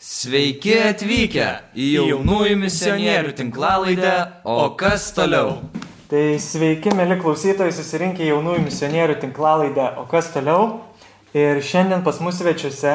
[0.00, 1.46] Sveiki atvykę
[1.76, 4.12] į jaunųjų misionierių tinklalaidę,
[4.48, 5.58] o kas toliau?
[6.08, 10.80] Tai sveiki, mėly klausytojai, susirinkę jaunųjų misionierių tinklalaidę, o kas toliau?
[11.36, 12.94] Ir šiandien pas mus svečiuose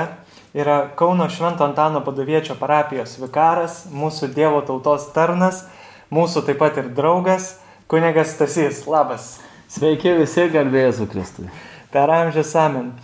[0.57, 5.61] yra Kauno Švento Antano padoviečio parapijos vikaras, mūsų Dievo tautos tarnas,
[6.09, 8.81] mūsų taip pat ir draugas, kunigas Stasys.
[8.89, 9.35] Labas.
[9.69, 11.51] Sveiki visi, garbėjai su Kristui.
[11.93, 12.95] Per amžius amen.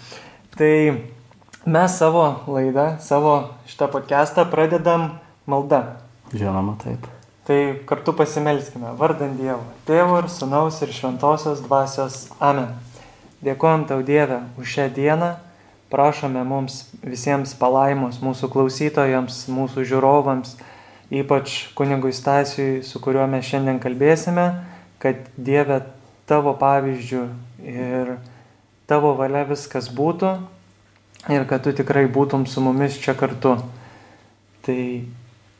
[0.58, 0.74] Tai
[1.66, 5.84] mes savo laidą, savo šitą podcastą pradedam maldą.
[6.34, 7.06] Žinoma, taip.
[7.46, 12.30] Tai kartu pasimelskime, vardant Dievo, Tėvo ir Sūnaus ir Šventosios dvasios.
[12.40, 12.72] Amen.
[13.46, 15.32] Dėkojom tau Dieve už šią dieną,
[15.94, 20.56] prašome mums visiems palaimos, mūsų klausytojams, mūsų žiūrovams,
[21.12, 24.48] ypač kunigui Stasiui, su kuriuo mes šiandien kalbėsime,
[25.02, 25.82] kad Dieve
[26.30, 27.24] tavo pavyzdžių
[27.66, 28.16] ir
[28.90, 30.36] tavo valia viskas būtų
[31.30, 33.58] ir kad tu tikrai būtum su mumis čia kartu.
[34.66, 34.82] Tai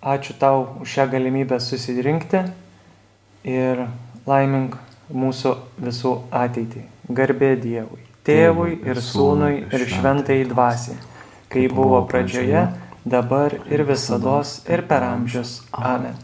[0.02, 2.42] ačiū tau už šią galimybę susirinkti
[3.46, 3.86] ir
[4.26, 4.78] laimink
[5.14, 6.86] mūsų visų ateitį.
[7.12, 10.98] Garbė Dievui, Tėvui ir Sūnui ir Šventai Dvasiai,
[11.52, 12.68] kai buvo pradžioje,
[13.06, 15.60] dabar ir visada ir per amžius.
[15.74, 16.16] Amen.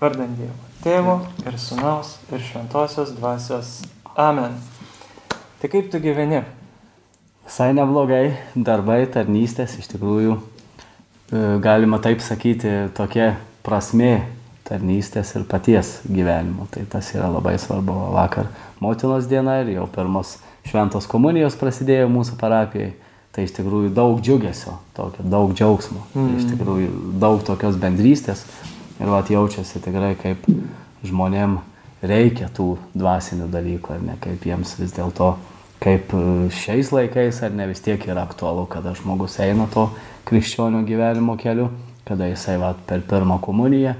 [0.00, 3.80] Vardant Dievo, Tėvo ir Sūnaus ir Šventosios Dvasios.
[4.16, 4.54] Amen.
[5.58, 6.44] Tai kaip tu gyveni?
[7.48, 14.26] Visai neblogai, darbai, tarnystės, iš tikrųjų, e, galima taip sakyti, tokia prasme
[14.68, 16.66] tarnystės ir paties gyvenimo.
[16.68, 17.96] Tai tas yra labai svarbu.
[18.12, 18.50] Vakar
[18.84, 20.36] motinos diena ir jau pirmos
[20.68, 22.92] šventos komunijos prasidėjo mūsų parapijai.
[23.32, 26.30] Tai iš tikrųjų daug džiugesio, tokio, daug džiaugsmo, mm.
[26.36, 28.44] iš tikrųjų daug tokios bendrystės.
[29.00, 30.44] Ir vat jaučiasi tikrai, kaip
[31.06, 31.60] žmonėm
[32.02, 35.36] reikia tų dvasinių dalykų, ar ne, kaip jiems vis dėlto
[35.82, 39.88] kaip e, šiais laikais, ar ne vis tiek yra aktualu, kada žmogus eina to
[40.28, 41.70] krikščionių gyvenimo keliu,
[42.08, 43.96] kada jisai va, per pirmą komuniją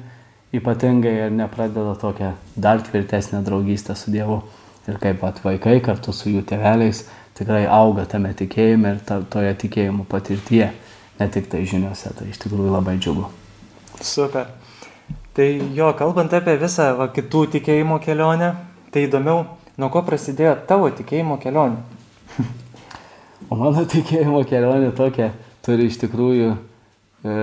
[0.52, 4.42] ypatingai ir nepradeda tokią dar tvirtesnę draugystę su Dievu.
[4.88, 7.02] Ir kaip pat vaikai kartu su jų tėveliais
[7.36, 10.70] tikrai auga tame tikėjime ir ta, toje tikėjimo patirtyje,
[11.20, 13.26] ne tik tai žiniuose, tai iš tikrųjų labai džiugu.
[14.00, 14.48] Super.
[15.36, 18.54] Tai jo, kalbant apie visą va, kitų tikėjimo kelionę,
[18.90, 19.44] tai įdomiau,
[19.78, 21.78] Nuo ko prasidėjo tavo tikėjimo kelionė?
[23.50, 25.30] o mano tikėjimo kelionė tokia
[25.62, 26.54] turi iš tikrųjų,
[27.22, 27.36] e,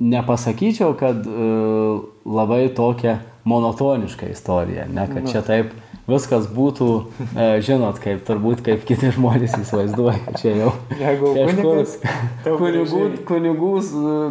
[0.00, 1.48] nepasakyčiau, kad e,
[2.26, 5.70] labai tokia monotoniška istorija, ne kad čia taip
[6.10, 6.88] viskas būtų,
[7.32, 13.72] e, žinot, kaip turbūt kaip kiti žmonės įsivaizduoja, čia jau kažkur kunigų, kunigų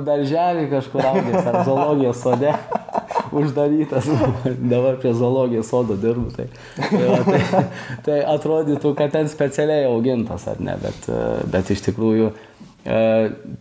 [0.05, 2.53] darželį kažkur augęs ar zoologijos sode
[3.33, 4.09] uždarytas,
[4.73, 6.47] dabar prie zoologijos sodo dirbu, tai,
[6.77, 7.63] tai, tai,
[8.05, 11.09] tai atrodytų, kad ten specialiai augintas ar ne, bet,
[11.49, 13.01] bet iš tikrųjų e,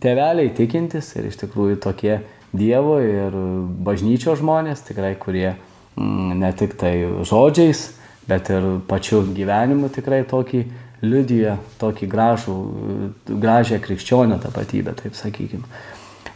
[0.03, 2.21] tėveliai tikintis ir iš tikrųjų tokie
[2.53, 3.33] Dievo ir
[3.81, 5.55] bažnyčio žmonės, tikrai, kurie
[5.97, 6.91] mm, ne tik tai
[7.25, 7.87] žodžiais,
[8.29, 10.63] bet ir pačiu gyvenimu tikrai tokį
[11.03, 12.57] liudyja, tokį gražų,
[13.27, 15.67] gražią krikščionio tapatybę, taip sakykime.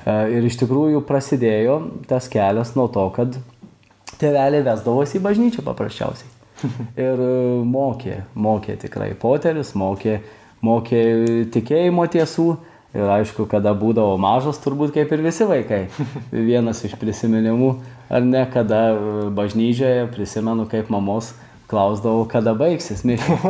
[0.08, 1.78] Ir iš tikrųjų prasidėjo
[2.08, 3.36] tas kelias nuo to, kad
[4.22, 6.31] tėveliai vesdavosi į bažnyčią paprasčiausiai.
[7.08, 7.34] Ir e,
[7.68, 10.22] mokė, mokė tikrai poterius, mokė,
[10.66, 11.03] mokė
[11.53, 12.47] tikėjimo tiesų.
[12.97, 15.84] Ir aišku, kada būdavo mažas, turbūt kaip ir visi vaikai.
[16.50, 17.74] Vienas iš prisiminimų,
[18.09, 21.34] ar ne, kada e, bažnyčioje prisimenu, kaip mamos
[21.67, 23.44] klausdavau, kada baigsis mišios.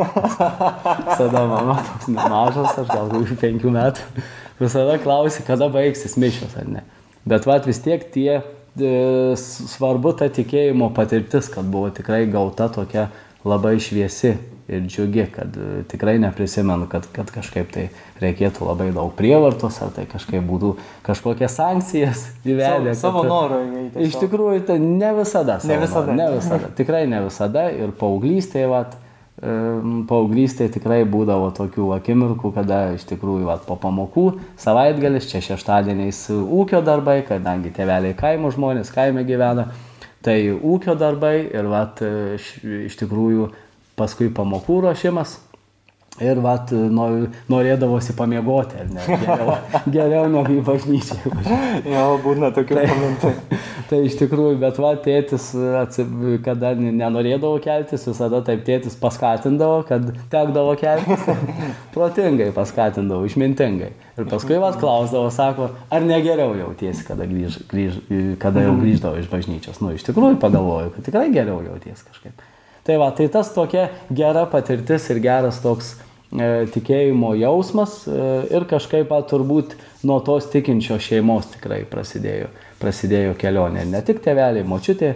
[1.18, 4.24] Tada mama toks mažas, aš gal už penkių metų
[4.62, 6.84] visada klausi, kada baigsis mišios ar ne.
[7.28, 8.42] Bet vat vis tiek tie e,
[9.38, 13.08] svarbu ta tikėjimo patirtis, kad buvo tikrai gauta tokia
[13.46, 14.34] labai šviesi
[14.68, 17.86] ir džiugi, kad e, tikrai neprisimenu, kad, kad kažkaip tai
[18.20, 20.74] reikėtų labai daug prievartos, ar tai kažkaip būtų
[21.06, 22.92] kažkokias sankcijas įvedę.
[22.98, 24.08] Savo, savo norą įeiti.
[24.08, 25.60] Iš tikrųjų, tai ne visada.
[25.64, 26.12] Ne visada.
[26.12, 26.72] Norą, ne visada.
[26.80, 28.98] Tikrai ne visada ir paauglystėje, vat,
[29.38, 36.80] paauglystėje tikrai būdavo tokių akimirkų, kada iš tikrųjų vat, po pamokų savaitgalis, čia šeštadieniais ūkio
[36.82, 39.68] darbai, kadangi tėveliai kaimo žmonės, kaime gyvena,
[40.28, 42.02] tai ūkio darbai ir vat,
[42.36, 43.48] iš tikrųjų
[43.96, 45.38] paskui pamokų ruošimas
[46.18, 46.72] Ir vat,
[47.52, 49.04] norėdavosi pamiegoti, ar ne?
[49.06, 49.52] Geriau,
[49.94, 51.18] geriau negu į bažnyčią.
[51.86, 53.30] jo, būna tokių momentų.
[53.90, 55.50] tai iš tikrųjų, bet va, tėtis,
[56.44, 61.22] kada nenorėdavo keltis, visada taip tėtis paskatindavo, kad tekdavo keltis.
[61.94, 63.92] Protingai paskatindavo, išmintingai.
[64.18, 68.02] Ir paskui va, klausdavo, sako, ar negeriau jautiesi, kada, grįž, grįž,
[68.42, 69.78] kada jau grįždavo iš bažnyčios.
[69.84, 72.46] Nu, iš tikrųjų pagalvoju, kad tikrai geriau jautiesi kažkaip.
[72.88, 75.92] Tai va, tai tas tokia gera patirtis ir geras toks
[76.28, 82.50] tikėjimo jausmas ir kažkaip turbūt nuo tos tikinčio šeimos tikrai prasidėjo,
[82.82, 83.86] prasidėjo kelionė.
[83.88, 85.14] Ne tik tėveliai, močiutė,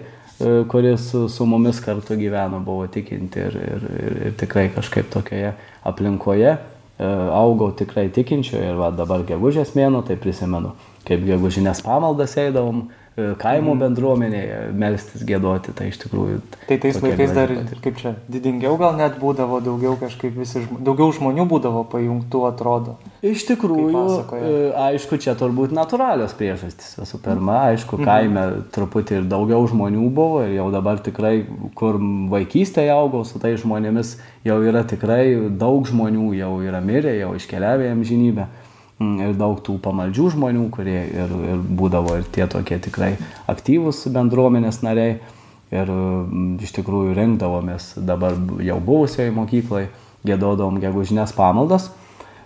[0.73, 5.53] kuris su, su mumis kartu gyveno, buvo tikinti ir, ir, ir, ir tikrai kažkaip tokioje
[5.85, 6.56] aplinkoje
[7.03, 10.75] augau tikrai tikinčio ir va, dabar gegužės mėno, tai prisimenu,
[11.08, 16.38] kaip gegužinės pamaldas eidavom, E, kaimo bendruomenėje melstis gėdoti, tai iš tikrųjų.
[16.69, 17.50] Tai tais laikais dar,
[17.85, 22.97] kaip čia, didingiau gal net būdavo, daugiau kažkaip visi, daugiau žmonių būdavo pajungtų, atrodo.
[23.20, 24.05] Iš tikrųjų,
[24.38, 24.55] e,
[24.87, 26.97] aišku, čia turbūt natūralios priežastys.
[27.03, 28.09] Visų pirma, aišku, mhm.
[28.09, 28.67] kaime mhm.
[28.73, 31.43] truputį ir daugiau žmonių buvo ir jau dabar tikrai,
[31.76, 32.00] kur
[32.32, 34.17] vaikystėje augau su tai žmonėmis,
[34.49, 38.49] jau yra tikrai daug žmonių, jau yra mirę, jau iškeliavę jam žinybę.
[39.02, 43.14] Mm, ir daug tų pamaldžių žmonių, kurie ir, ir būdavo ir tie tokie tikrai
[43.50, 45.19] aktyvūs bendruomenės nariai.
[45.72, 49.88] Ir mm, iš tikrųjų rinkdavomės dabar jau buvusioje mokykloje,
[50.28, 51.90] gėdodavom gegužinės pamaldas.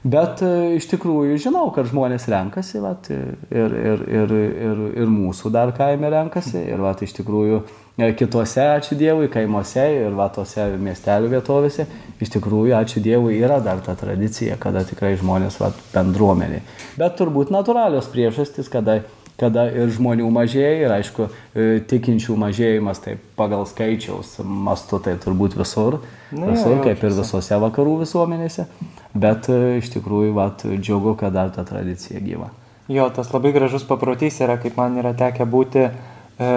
[0.06, 4.35] Bet e, iš tikrųjų žinau, kad žmonės renkasi, vat, ir, ir, ir,
[4.69, 7.64] ir, ir mūsų dar kaime renkasi, ir vat, iš tikrųjų
[7.97, 11.87] kitose, ačiū Dievui, kaimuose ir va tose miestelių vietovėse,
[12.21, 16.61] iš tikrųjų, ačiū Dievui, yra dar ta tradicija, kada tikrai žmonės vat, bendruomenė.
[17.01, 19.01] Bet turbūt natūralios priežastys, kada
[19.37, 25.59] kada ir žmonių mažėja ir aišku, e, tikinčių mažėjimas tai pagal skaičiaus mastu tai turbūt
[25.59, 26.01] visur,
[26.33, 28.67] Na, visur jau, kaip ir visose vakarų visuomenėse,
[29.13, 32.49] bet e, iš tikrųjų vat, džiugu, kad dar ta tradicija gyva.
[32.89, 36.51] Jo, tas labai gražus paprotys yra, kaip man yra tekę būti e,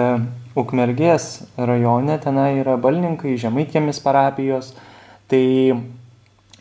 [0.58, 4.72] Ukmergės rajone, tenai yra balninkai, žemaitėmis parapijos,
[5.30, 5.44] tai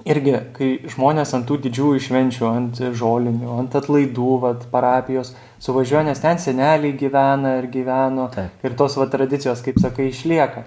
[0.06, 5.34] irgi, kai žmonės ant tų didžiųjų švenčių, ant žolinių, ant atlaidų, vat, parapijos
[5.64, 8.62] suvažiuoja, nes ten seneliai gyvena ir gyveno Taip.
[8.64, 10.66] ir tos vat, tradicijos, kaip sakai, išlieka.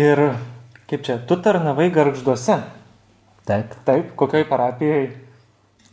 [0.00, 0.30] Ir
[0.90, 2.60] kaip čia, tu tarnavai garžduose.
[3.50, 3.74] Taip.
[3.84, 5.08] Taip, kokioj parapijai?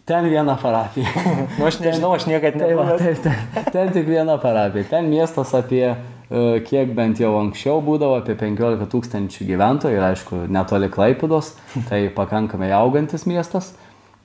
[0.08, 1.10] Ten viena parapija.
[1.58, 3.00] nu, aš nežinau, aš niekada nebuvau.
[3.02, 4.88] Taip, taip, ten, tik viena parapija.
[4.96, 5.90] Ten miestas apie
[6.28, 11.54] E, kiek bent jau anksčiau būdavo apie 15 tūkstančių gyventojų ir aišku netoli Klaipidos,
[11.88, 13.72] tai pakankamai augantis miestas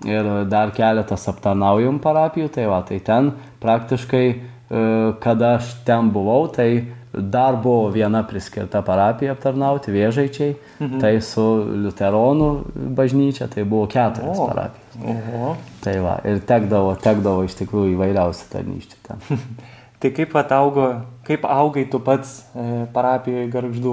[0.03, 3.31] ir dar keletas aptarnaujam parapijų, tai va, tai ten
[3.63, 4.83] praktiškai, e,
[5.23, 10.99] kada aš ten buvau, tai dar buvo viena priskirta parapija aptarnauti, viežaičiai, mhm.
[11.05, 11.45] tai su
[11.87, 12.55] Luteronų
[12.99, 14.82] bažnyčia, tai buvo keturios parapijos.
[15.01, 15.57] Oho.
[15.81, 19.23] Tai va, ir tekdavo, tekdavo iš tikrųjų įvairiausių tarnyščių ten.
[20.03, 20.89] Tai kaip ataugo,
[21.27, 23.93] kaip augai tu pats e, parapijoje garždų?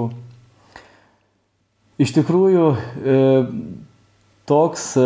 [2.02, 3.20] Iš tikrųjų, e,
[4.50, 5.04] toks e,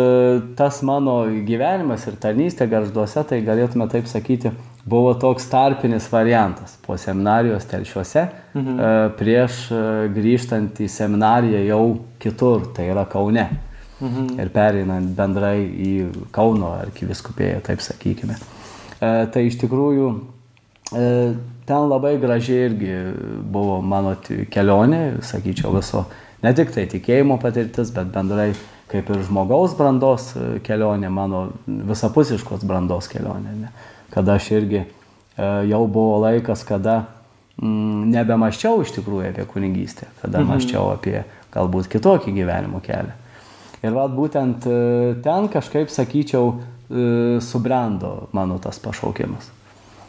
[0.57, 4.49] tas mano gyvenimas ir tarnystė garžduose, tai galėtume taip sakyti,
[4.81, 8.25] buvo toks tarpinis variantas po seminarijos telšiuose,
[8.57, 8.73] mhm.
[8.73, 9.85] e, prieš e,
[10.17, 11.85] grįžtant į seminariją jau
[12.25, 13.45] kitur, tai yra Kaune.
[13.45, 13.74] Mhm.
[14.35, 15.91] Ir pereinant bendrai į
[16.35, 18.35] Kauno arkiviskupėją, taip sakykime.
[18.35, 20.09] E, tai iš tikrųjų
[20.93, 21.33] E,
[21.65, 22.93] ten labai gražiai irgi
[23.49, 24.13] buvo mano
[24.53, 26.03] kelionė, sakyčiau, viso,
[26.45, 28.51] ne tik tai tikėjimo patirtis, bet bendrai
[28.91, 33.55] kaip ir žmogaus brandos e, kelionė, mano visapusiškos brandos kelionė.
[33.63, 33.73] Ne?
[34.13, 34.87] Kada aš irgi e,
[35.71, 36.99] jau buvo laikas, kada
[37.57, 40.53] mm, nebemaščiau iš tikrųjų apie kunigystę, kada mhm.
[40.53, 41.23] maščiau apie
[41.55, 43.17] galbūt kitokį gyvenimo kelią.
[43.85, 44.65] Ir vad būtent
[45.25, 46.55] ten kažkaip, sakyčiau,
[47.41, 49.51] subrendo mano tas pašaukimas.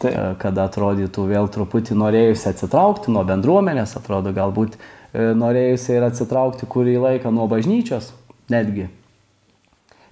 [0.03, 0.13] Tai.
[0.41, 6.99] Kada atrodytų vėl truputį norėjusi atsitraukti nuo bendruomenės, atrodo galbūt e, norėjusi ir atsitraukti kurį
[7.01, 8.11] laiką nuo bažnyčios
[8.53, 8.91] netgi.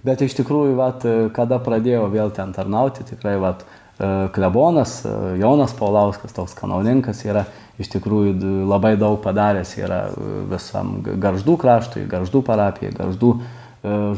[0.05, 5.03] Bet iš tikrųjų, vat, e, kada pradėjau vėl ten tarnauti, tikrai vat, e, klebonas
[5.37, 7.45] Jonas Paulauskas, toks kanauninkas, yra
[7.77, 10.07] iš tikrųjų labai daug padaręs yra
[10.49, 13.35] visam garždų kraštui, garždų parapijai, garždų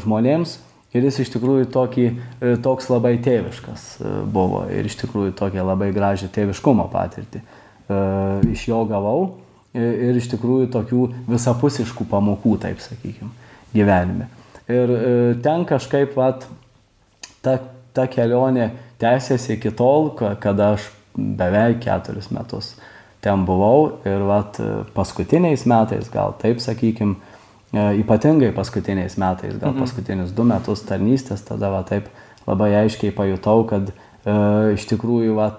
[0.02, 0.58] žmonėms.
[0.96, 2.04] Ir jis iš tikrųjų tokį,
[2.40, 7.98] e, toks labai tėviškas e, buvo ir iš tikrųjų tokią labai gražią tėviškumo patirtį e,
[8.54, 9.18] iš jo gavau
[9.76, 13.28] ir iš tikrųjų tokių visapusiškų pamokų, taip sakykime,
[13.74, 14.30] gyvenime.
[14.64, 14.90] Ir
[15.44, 16.46] ten kažkaip, vat,
[17.44, 17.58] ta,
[17.94, 22.72] ta kelionė tęsiasi iki tol, kada aš beveik keturis metus
[23.22, 24.56] ten buvau ir vat,
[24.96, 27.27] paskutiniais metais, gal taip sakykime, E,
[27.72, 29.82] ypatingai paskutiniais metais, gal mhm.
[29.82, 32.08] paskutinius du metus tarnystės, tada va taip
[32.48, 33.94] labai aiškiai pajutau, kad e,
[34.72, 35.50] iš tikrųjų, va,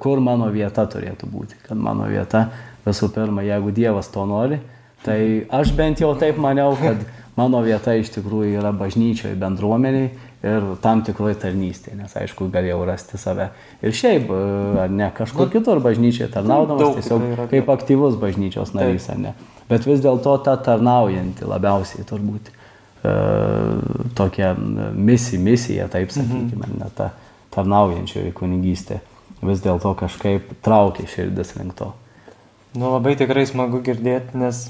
[0.00, 1.60] kur mano vieta turėtų būti.
[1.66, 2.48] Kad mano vieta
[2.86, 4.62] visų pirma, jeigu Dievas to nori,
[5.04, 7.04] tai aš bent jau taip maniau, kad
[7.36, 10.08] mano vieta iš tikrųjų yra bažnyčioje, bendruomeniai
[10.48, 13.50] ir tam tikroje tarnystėje, nes aišku, galėjau rasti save
[13.84, 14.48] ir šiaip, e,
[14.86, 19.36] ar ne, kažkur kitur bažnyčioje tarnaudamas, tiesiog kaip aktyvus bažnyčios narys, ar ne
[19.68, 23.14] bet vis dėlto ta tarnaujanti labiausiai turbūt e,
[24.18, 26.78] tokia misija, misija, taip sakykime, mhm.
[26.82, 27.12] ne ta
[27.54, 29.00] tarnaujančioji kunigystė.
[29.38, 31.92] Vis dėlto kažkaip traukia širdis link to.
[32.76, 34.64] Nu, labai tikrai smagu girdėti, nes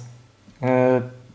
[0.60, 0.74] e,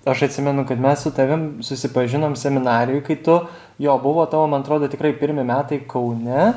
[0.10, 3.39] aš atsimenu, kad mes su tavim susipažinom seminarijui, kai tu,
[3.82, 6.53] jo, buvo tavo, man atrodo, tikrai pirmie metai Kaune,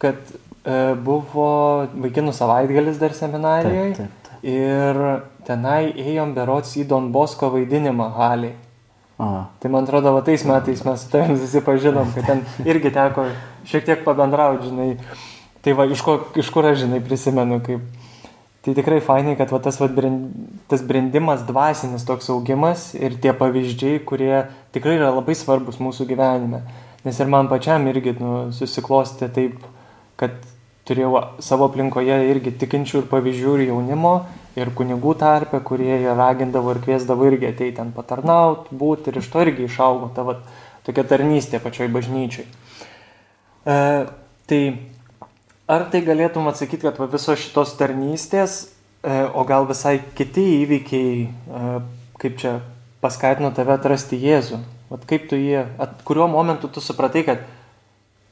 [0.00, 1.50] kad e, buvo
[1.92, 3.98] vaikinų savaitgalis dar seminarijoje.
[3.98, 4.17] Taip, taip.
[4.46, 4.98] Ir
[5.46, 8.54] tenai ėjom berots į Don Bosko vaidinimą haliai.
[9.18, 9.48] Aha.
[9.58, 13.26] Tai man atrodo, va tais metais mes su tavim susipažinom, kad ten irgi teko
[13.66, 14.92] šiek tiek pabendrauti, žinai.
[15.64, 17.82] Tai va, iš, ko, iš kur aš, žinai, prisimenu, kaip
[18.68, 19.86] Tai tikrai fainai, kad va, tas, va,
[20.68, 24.42] tas brendimas, dvasinis toks augimas ir tie pavyzdžiai, kurie
[24.74, 26.60] tikrai yra labai svarbus mūsų gyvenime.
[27.06, 29.62] Nes ir man pačiam irgi nu, susiklosti taip,
[30.20, 30.34] kad
[30.88, 34.14] turėjau savo aplinkoje irgi tikinčių ir pavyzdžių ir jaunimo,
[34.58, 39.44] ir kunigų tarpe, kurie ragindavo ir kviesdavo irgi ateiti ten patarnauti, būti ir iš to
[39.44, 40.38] irgi išaugo ta va,
[40.88, 42.48] tokia tarnystė pačioj bažnyčiai.
[43.68, 43.76] E,
[44.48, 44.62] tai
[45.68, 48.52] Ar tai galėtum atsakyti, kad visos šitos tarnystės,
[49.04, 51.72] e, o gal visai kiti įvykiai, e,
[52.22, 52.52] kaip čia
[53.04, 54.62] paskatino tave atrasti Jėzų?
[54.88, 57.44] Vat kaip tu jį, at kuriuo momentu tu supratai, kad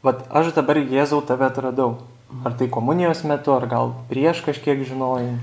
[0.01, 1.99] vat, aš dabar Jėzau tave atradau?
[2.45, 5.37] Ar tai komunijos metu, ar gal prieš kažkiek žinojai?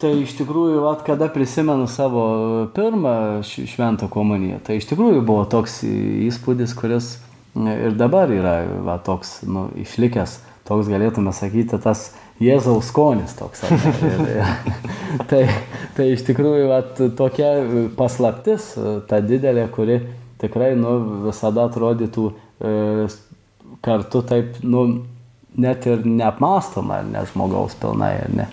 [0.00, 2.22] Tai iš tikrųjų, vat, kada prisimenu savo
[2.72, 7.18] pirmą šventą komuniją, tai iš tikrųjų buvo toks įspūdis, kuris
[7.52, 13.66] ir dabar yra va, toks nu, išlikęs, toks galėtume sakyti, tas Jėzaus skonis toks.
[13.68, 14.54] Ir, ir,
[15.30, 15.42] tai,
[15.98, 16.80] tai iš tikrųjų va,
[17.18, 17.50] tokia
[17.98, 18.72] paslaptis,
[19.10, 20.00] ta didelė, kuri
[20.40, 20.96] tikrai nu,
[21.26, 23.04] visada atrodytų e,
[23.84, 24.86] kartu taip, nu,
[25.60, 28.48] net ir neapmastoma, ne žmogaus pilnai, ne.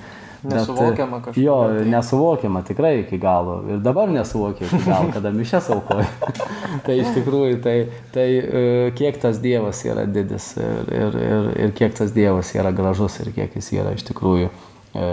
[0.47, 1.43] Nesuvokiama kažkaip.
[1.43, 1.55] Jo,
[1.89, 3.57] nesuvokiama tikrai iki galo.
[3.71, 6.05] Ir dabar nesuvokiu iki galo, kada mišęs aukoju.
[6.85, 7.75] tai iš tikrųjų, tai,
[8.13, 8.63] tai e,
[8.97, 13.33] kiek tas Dievas yra didis ir, ir, ir, ir kiek tas Dievas yra gražus ir
[13.35, 14.51] kiek jis yra iš tikrųjų,
[14.93, 15.09] e,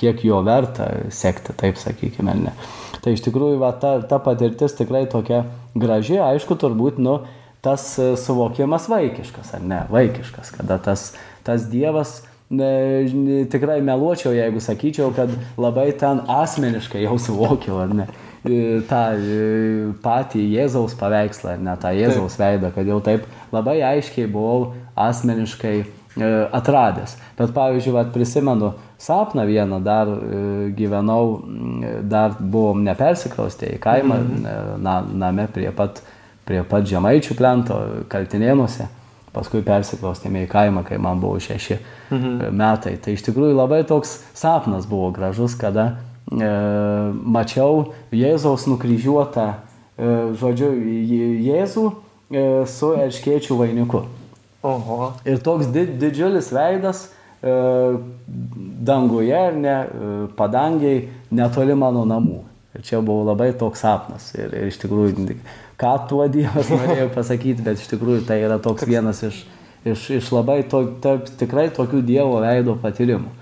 [0.00, 2.56] kiek jo verta sekti, taip sakykime, ne.
[3.04, 5.44] Tai iš tikrųjų, va, ta, ta patirtis tikrai tokia
[5.78, 7.20] graži, aišku, turbūt, nu,
[7.60, 7.92] tas
[8.24, 11.12] suvokimas vaikiškas, ar ne, vaikiškas, kada tas,
[11.44, 18.08] tas Dievas ne, tikrai meluočiau, jeigu sakyčiau, kad labai ten asmeniškai jau suvokiau, ar ne,
[18.42, 19.38] e, tą e,
[20.02, 22.44] patį Jėzaus paveikslą, ar ne tą Jėzaus taip.
[22.44, 27.16] veidą, kad jau taip labai aiškiai buvau asmeniškai e, atradęs.
[27.38, 30.10] Bet pavyzdžiui, vat, prisimenu sapną vieną, dar
[30.76, 31.38] gyvenau,
[32.04, 34.82] dar buvom nepersikraustę į kaimą, mhm.
[34.84, 36.02] na, name prie pat,
[36.48, 37.78] prie pat Žemaičių plento,
[38.10, 38.88] Kaltinėnuose
[39.34, 41.76] paskui persikraustėme į kaimą, kai man buvo šeši
[42.10, 42.50] mhm.
[42.56, 42.96] metai.
[43.02, 46.50] Tai iš tikrųjų labai toks sapnas buvo gražus, kada e,
[47.12, 50.72] mačiau Jėzaus nukryžiuotą, e, žodžiu,
[51.46, 54.04] Jėzų e, su erškėčių vainiku.
[54.66, 55.14] Oho.
[55.24, 57.06] Ir toks di didžiulis veidas
[57.40, 57.54] e,
[58.90, 62.42] danguje, ne, e, padangiai netoli mano namų.
[62.76, 64.28] Ir čia buvo labai toks sapnas.
[64.36, 65.38] Ir, ir iš tikrųjų
[65.80, 69.42] ką tuo Dievas norėjo pasakyti, bet iš tikrųjų tai yra toks vienas iš,
[69.88, 73.36] iš, iš labai to, taip, tikrai tokių Dievo veido patyrimų.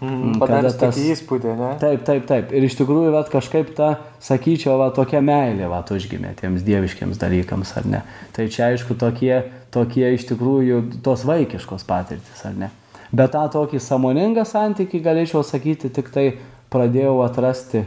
[0.00, 1.70] Mm, Padaręs tas įspūdį, ne?
[1.80, 2.52] Taip, taip, taip.
[2.56, 3.90] Ir iš tikrųjų, vat, kažkaip ta,
[4.24, 8.00] sakyčiau, va, tokia meilė, va, užgimė tiems dieviškiams dalykams, ar ne?
[8.32, 9.34] Tai čia, aišku, tokie,
[9.74, 12.70] tokie iš tikrųjų tos vaikiškos patirtis, ar ne?
[13.12, 16.26] Bet tą tokį samoningą santykį, galėčiau sakyti, tik tai
[16.72, 17.86] pradėjau atrasti e,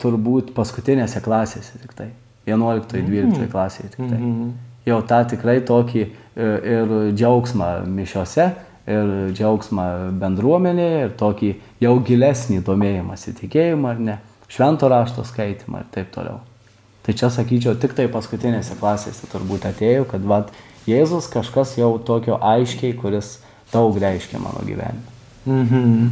[0.00, 2.08] turbūt paskutinėse klasėse tik tai.
[2.46, 3.48] 11-12 mm.
[3.52, 4.18] klasėje tik tai.
[4.18, 4.52] Mm -hmm.
[4.86, 6.10] Jau tą tikrai tokį e,
[6.74, 8.50] ir džiaugsmą mišiose,
[8.86, 14.18] ir džiaugsmą bendruomenėje, ir tokį jau gilesnį domėjimąsi tikėjimą ar ne,
[14.48, 16.40] švento rašto skaitimą ir taip toliau.
[17.02, 20.50] Tai čia sakyčiau, tik tai paskutinėse klasėse turbūt atėjau, kad vad
[20.86, 23.38] Jėzus kažkas jau tokio aiškiai, kuris
[23.72, 25.06] daug reiškia mano gyvenime.
[25.46, 26.10] Mhm.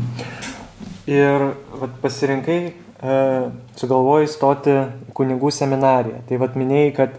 [1.11, 1.45] Ir
[1.81, 4.77] vat, pasirinkai sugalvojai stoti
[5.17, 6.21] kunigų seminariją.
[6.29, 7.15] Tai vad minėjai, kad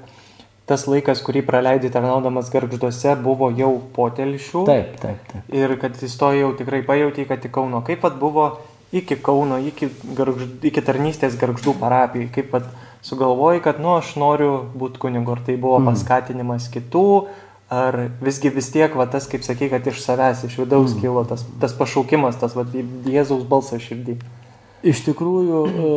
[0.70, 4.66] tas laikas, kurį praleidai tarnaudamas garžduose, buvo jau po telšių.
[4.70, 5.50] Taip, taip, taip.
[5.56, 7.82] Ir kad įstojai jau tikrai pajautai, kad į Kauno.
[7.88, 8.48] Kaip pat buvo
[8.96, 12.70] iki Kauno, iki, garžd, iki tarnystės garždų parapijai, kaip pat
[13.06, 15.34] sugalvojai, kad, nu, aš noriu būti kunigu.
[15.34, 15.92] Ar tai buvo mm.
[15.92, 17.08] paskatinimas kitų,
[17.72, 21.02] ar visgi vis tiek, va, tas, kaip sakai, kad iš savęs, iš vidaus mm.
[21.02, 22.68] kilo tas, tas pašaukimas, tas, va,
[23.10, 24.20] Jėzaus balsas širdį.
[24.82, 25.90] Iš tikrųjų, e,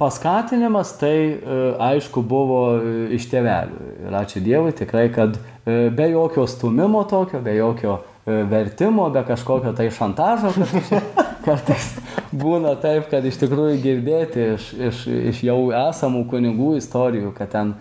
[0.00, 1.58] paskatinimas tai e,
[1.90, 3.80] aišku buvo e, iš tėvelių.
[4.06, 9.90] Ir ačiū Dievui tikrai, kad be jokio stumimo tokio, be jokio vertimo, be kažkokio tai
[9.92, 10.54] šantažo,
[11.44, 11.90] kartais
[12.32, 15.04] būna taip, kad iš tikrųjų girdėti iš, iš,
[15.34, 17.74] iš jau esamų kunigų istorijų, kad ten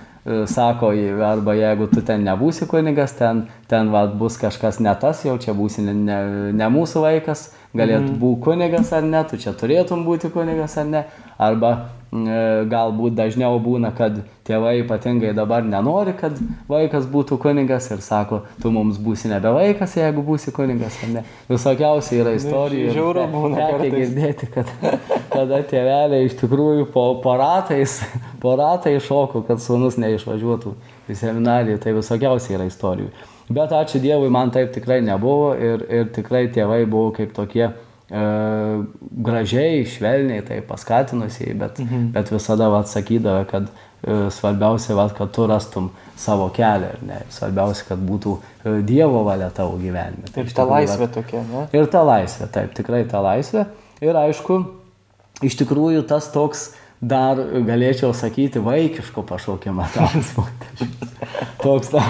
[0.52, 0.92] sako,
[1.26, 5.56] arba jeigu tu ten nebūsi kunigas, ten, ten va, bus kažkas ne tas, jau čia
[5.58, 6.20] būsi ne, ne,
[6.60, 8.18] ne mūsų vaikas, galėtų mm.
[8.22, 11.04] būti kunigas ar ne, tu čia turėtum būti kunigas ar ne,
[11.38, 11.72] arba
[12.10, 16.38] e, galbūt dažniau būna, kad tėvai ypatingai dabar nenori, kad
[16.70, 21.26] vaikas būtų kunigas ir sako, tu mums būsi nebe vaikas, jeigu būsi kunigas ar ne.
[21.52, 22.96] Visokiausiai yra istorijų.
[22.98, 23.70] Žiauru būna.
[23.84, 24.74] Reikia girdėti, kad
[25.36, 28.00] tada tėveliai iš tikrųjų po, po ratais,
[28.42, 30.74] po ratais šoko, kad sunus neišvažiuotų
[31.10, 33.12] į seminariją, tai visokiausiai yra istorijų.
[33.50, 37.72] Bet ačiū Dievui, man taip tikrai nebuvo ir, ir tikrai tėvai buvo kaip tokie e,
[39.26, 42.12] gražiai, švelniai, tai paskatinusiai, bet, mhm.
[42.14, 48.04] bet visada atsakydavo, kad e, svarbiausia, vat, kad tu rastum savo kelią ne, svarbiausia, kad
[48.06, 50.30] būtų e, Dievo valia tavo gyvenime.
[50.36, 51.66] Tai ir ta laisvė vat, tokia, ne?
[51.74, 53.66] Ir ta laisvė, taip, tikrai ta laisvė.
[54.06, 54.62] Ir aišku,
[55.44, 56.70] iš tikrųjų tas toks
[57.02, 60.84] dar galėčiau sakyti vaikiško pašaukimo transportas.
[61.64, 62.04] toks ta,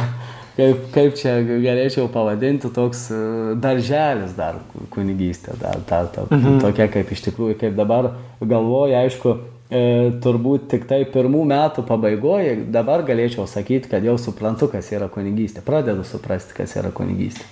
[0.57, 3.21] kaip, kaip čia galėčiau pavadinti, toks e,
[3.61, 4.59] darželis dar
[4.93, 6.59] kunigystė, dar, dar ta, mhm.
[6.65, 9.35] tokia kaip iš tikrųjų, kaip dabar galvoju, aišku,
[9.69, 9.85] e,
[10.25, 15.61] turbūt tik tai pirmų metų pabaigoje dabar galėčiau sakyti, kad jau suprantu, kas yra kunigystė,
[15.65, 17.45] pradedu suprasti, kas yra kunigystė.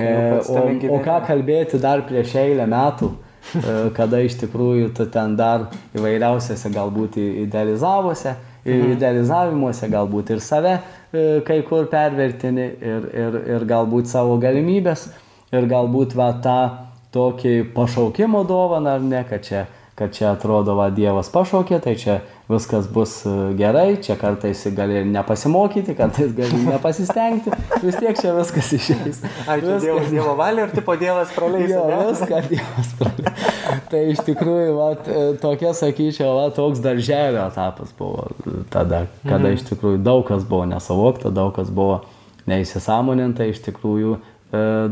[0.00, 0.08] E,
[0.48, 0.60] o,
[0.96, 3.31] o ką kalbėti dar prieš eilę metų, e,
[3.98, 8.96] kada iš tikrųjų tu ten dar įvairiausiose galbūt idealizavose, mhm.
[8.96, 10.78] idealizavimuose galbūt ir save
[11.12, 15.10] E, kai kur pervertini ir, ir, ir galbūt savo galimybės
[15.52, 16.60] ir galbūt va tą
[17.12, 19.66] tokį pašaukimo dovaną ar ne, kad čia,
[19.98, 22.16] kad čia atrodo va Dievas pašaukė, tai čia
[22.48, 28.72] viskas bus e, gerai, čia kartais gali nepasimokyti, kartais gali nepasistengti, vis tiek čia viskas
[28.78, 29.22] išeis.
[29.46, 29.78] Ar čia.
[29.82, 31.70] Dievas Dievo valia, ar tipo Dievas praleis?
[31.70, 33.46] Jo, viską Dievas praleis.
[33.92, 38.28] tai iš tikrųjų, va, e, tokia, sakyčiau, va, toks darželio etapas buvo
[38.72, 39.54] tada, kada mhm.
[39.56, 42.02] iš tikrųjų daug kas buvo nesavokta, daug kas buvo
[42.50, 44.31] neįsisamoninta, iš tikrųjų e,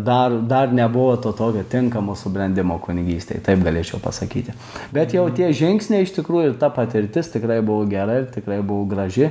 [0.04, 4.54] dar, dar nebuvo to tokio tinkamo subrendimo kunigystėje, taip galėčiau pasakyti.
[4.94, 8.86] Bet jau tie žingsniai iš tikrųjų ir ta patirtis tikrai buvo gera ir tikrai buvo
[8.88, 9.28] graži.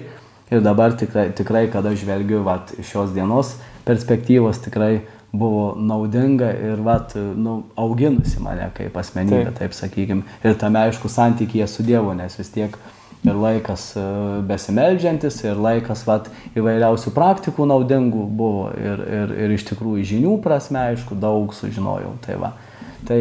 [0.49, 7.13] Ir dabar tikrai, tikrai kada žvelgiu vat, šios dienos perspektyvos, tikrai buvo naudinga ir vat,
[7.15, 10.25] nu, auginusi mane kaip asmenybė, taip, taip sakykime.
[10.45, 12.77] Ir tame aišku santykėje su Dievu, nes vis tiek
[13.27, 14.05] ir laikas e,
[14.47, 20.82] besimeldžiantis, ir laikas vat, įvairiausių praktikų naudingų buvo, ir, ir, ir iš tikrųjų žinių prasme,
[20.93, 22.15] aišku, daug sužinojau.
[22.25, 22.53] Tai, va.
[23.10, 23.19] tai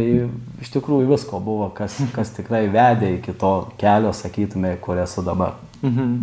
[0.62, 5.58] iš tikrųjų visko buvo, kas, kas tikrai vedė iki to kelio, sakytume, kur esu dabar.
[5.82, 6.18] Mhm.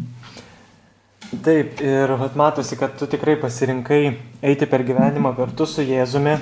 [1.43, 4.01] Taip, ir vat, matosi, kad tu tikrai pasirinkai
[4.45, 6.38] eiti per gyvenimą kartu su Jėzumi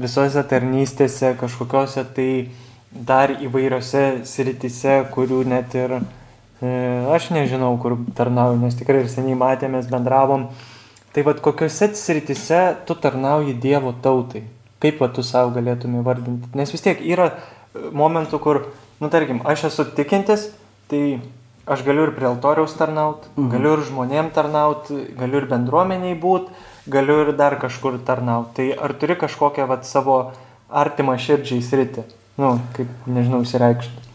[0.00, 2.28] visose tarnystėse, kažkokiose tai
[2.94, 6.02] dar įvairiose sritise, kurių net ir e,
[7.14, 10.48] aš nežinau, kur tarnauju, nes tikrai ir seniai matėmės, bendravom.
[11.14, 14.42] Tai vad kokiuose sritise tu tarnauji Dievo tautai?
[14.82, 16.50] Kaip va tu savo galėtum įvardinti?
[16.58, 17.30] Nes vis tiek yra
[17.74, 18.60] momentų, kur,
[19.00, 20.48] nu tarkim, aš esu tikintis,
[20.90, 21.20] tai
[21.66, 23.50] aš galiu ir prie altoriaus tarnauti, mhm.
[23.54, 26.52] galiu ir žmonėm tarnauti, galiu ir bendruomeniai būti,
[26.90, 28.54] galiu ir dar kažkur tarnauti.
[28.58, 30.18] Tai ar turi kažkokią vat, savo
[30.68, 32.04] artimą širdžiai sritį,
[32.42, 34.13] nu, kaip, nežinau, įsireikšti.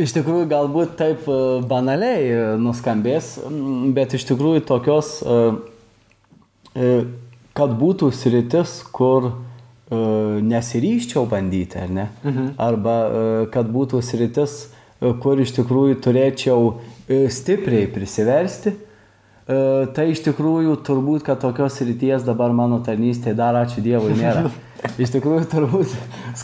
[0.00, 1.36] Iš tikrųjų, galbūt taip e,
[1.68, 3.34] banaliai e, nuskambės,
[3.96, 6.90] bet iš tikrųjų tokios, e,
[7.56, 9.32] kad būtų sritis, kur
[9.90, 12.04] nesiryščiau bandyti, ar ne?
[12.22, 12.44] Mhm.
[12.62, 12.92] Arba
[13.50, 14.52] kad būtų sritis,
[15.18, 16.68] kur iš tikrųjų turėčiau
[17.10, 18.76] stipriai prisiversti,
[19.50, 24.46] tai iš tikrųjų turbūt, kad tokios ryties dabar mano tarnystėje dar ačiū Dievui nėra.
[24.80, 25.94] Iš tikrųjų turbūt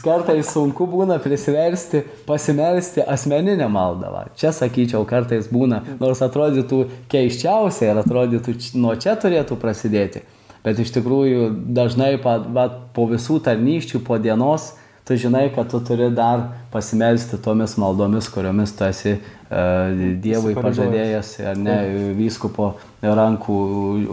[0.04, 4.10] kartais sunku būna prisiversti, pasimelsti asmeninę maldą.
[4.12, 4.24] Va.
[4.36, 10.24] Čia sakyčiau, kartais būna, nors atrodytų keiščiausiai ir atrodytų nuo čia turėtų prasidėti.
[10.66, 14.72] Bet iš tikrųjų dažnai pa, va, po visų tarnyščių, po dienos,
[15.06, 19.94] tu žinai, kad tu turi dar pasimelsti tomis maldomis, kuriomis tu esi uh,
[20.24, 21.78] Dievui pažadėjęs, ar ne,
[22.18, 22.72] vyskupo
[23.06, 23.60] rankų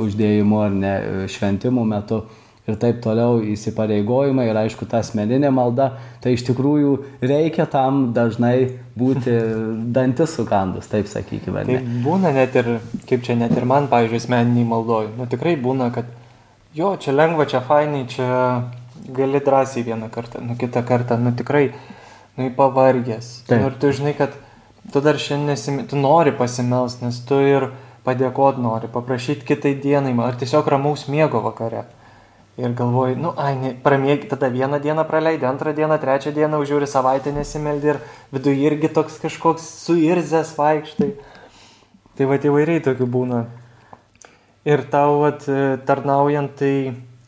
[0.05, 0.93] uždėjimu, ar ne,
[1.33, 2.21] šventimų metu.
[2.63, 5.89] Ir taip toliau įsipareigojimai ir aišku, ta asmeninė malda,
[6.23, 9.33] tai iš tikrųjų reikia tam dažnai būti
[9.91, 11.65] dantis sukandus, taip sakykime.
[11.67, 12.69] Tai būna net ir,
[13.09, 16.07] kaip čia net ir man, pavyzdžiui, asmeniniai maldoj, nu tikrai būna, kad
[16.77, 18.29] jo, čia lengva, čia fainai, čia
[19.11, 21.73] gali drąsiai vieną kartą, nu kitą kartą, nu tikrai,
[22.37, 23.33] nu pavargęs.
[23.49, 23.65] Taip.
[23.65, 24.37] Ir tu žinai, kad
[24.93, 27.73] tu dar šiandien tu nori pasimels, nes tu ir
[28.07, 31.83] padėkot nori, paprašyti kitai dienai, ar tiesiog ramaus miego vakare.
[32.61, 36.85] Ir galvoji, nu, ai, ne, pramiegi, tada vieną dieną praleidai, antrą dieną, trečią dieną užžiūri
[36.85, 38.01] savaitę nesimeldi ir
[38.35, 41.09] viduje irgi toks kažkoks suirzęs vaikštai.
[42.13, 43.43] Tai va, įvairiai tokių būna.
[44.69, 45.49] Ir tau, vat,
[45.89, 46.73] tarnaujant, tai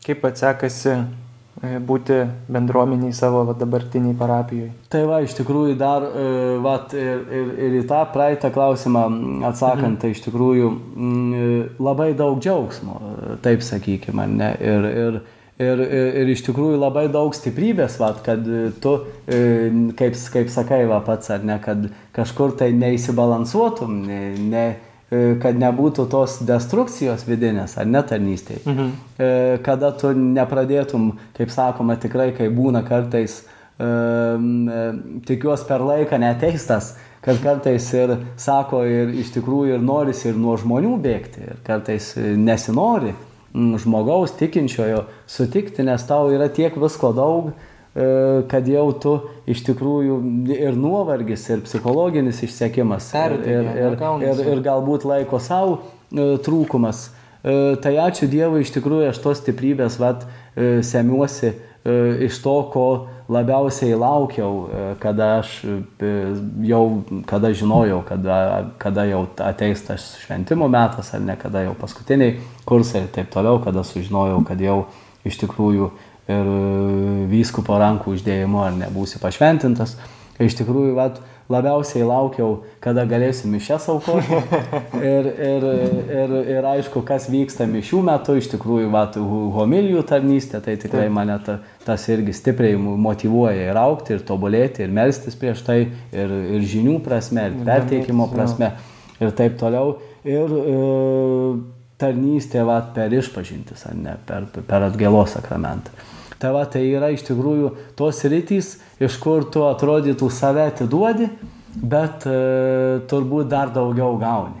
[0.06, 1.25] kaip atsekasi E,
[1.62, 2.18] būti
[2.52, 4.72] bendruomeniai savo va, dabartiniai parapijoje.
[4.92, 6.26] Tai va, iš tikrųjų dar, e,
[6.62, 9.06] va, ir, ir, ir į tą praeitą klausimą
[9.48, 10.00] atsakant, mhm.
[10.02, 11.48] tai iš tikrųjų e,
[11.80, 13.00] labai daug džiaugsmo,
[13.44, 15.20] taip sakykime, ne, ir, ir,
[15.56, 18.44] ir, ir, ir iš tikrųjų labai daug stiprybės, va, kad
[18.84, 24.85] tu, kaip, kaip sakai, va, pats, ar ne, kad kažkur tai neįsibalansuotum, ne, ne E,
[25.10, 28.64] kad nebūtų tos destrukcijos vidinės ar netarnystėje.
[28.66, 28.88] Mhm.
[29.18, 29.28] E,
[29.66, 33.44] kada tu nepradėtum, kaip sakoma, tikrai, kai būna kartais,
[33.78, 33.90] e,
[35.28, 40.56] tikiuosi per laiką neteistas, kad kartais ir sako ir iš tikrųjų ir norisi ir nuo
[40.58, 43.14] žmonių bėgti, ir kartais nesinori
[43.54, 47.75] žmogaus tikinčiojo sutikti, nes tau yra tiek visko daug, E,
[48.50, 49.12] kad jau tu
[49.48, 50.16] iš tikrųjų
[50.52, 57.06] ir nuovargis, ir psichologinis išsiekimas, ir, ir, ir, ir, ir galbūt laiko savo e, trūkumas.
[57.40, 61.50] E, tai ačiū Dievui, iš tikrųjų aš tos stiprybės vat, semiuosi
[62.26, 62.84] iš to, ko
[63.30, 64.64] labiausiai laukiau,
[64.98, 65.52] kada aš
[66.64, 66.80] jau,
[67.28, 68.38] kada žinojau, kada,
[68.80, 73.60] kada jau ateis tas šventimo metas, ar ne, kada jau paskutiniai kursai ir taip toliau,
[73.62, 74.80] kada sužinojau, kad jau
[75.28, 76.58] iš tikrųjų uh, ir e,
[77.30, 79.96] vyskupo rankų uždėjimu ar nebūsi pašventintas.
[80.42, 84.40] Iš tikrųjų, vat, labiausiai laukiau, kada galėsiu mišęs aukoti.
[84.96, 85.64] Ir, ir,
[86.16, 89.18] ir, ir aišku, kas vyksta mišių metu, iš tikrųjų, vat,
[89.56, 94.92] homilijų tarnystė, tai tikrai mane ta, tas irgi stipriai motivuoja ir aukti, ir tobulėti, ir
[94.96, 95.78] melstis prieš tai,
[96.12, 98.72] ir, ir žinių prasme, ir perteikimo prasme,
[99.20, 99.96] ir taip toliau.
[100.26, 101.54] Ir, ir e,
[102.02, 105.94] tarnystė vat, per išpažintis, ar ne, per, per atgėlos sakramentą.
[106.38, 111.30] Tai va, tai yra iš tikrųjų tos rytys, iš kur tu atrodytų save atiduodi,
[111.76, 112.36] bet e,
[113.08, 114.60] turbūt dar daugiau gauni.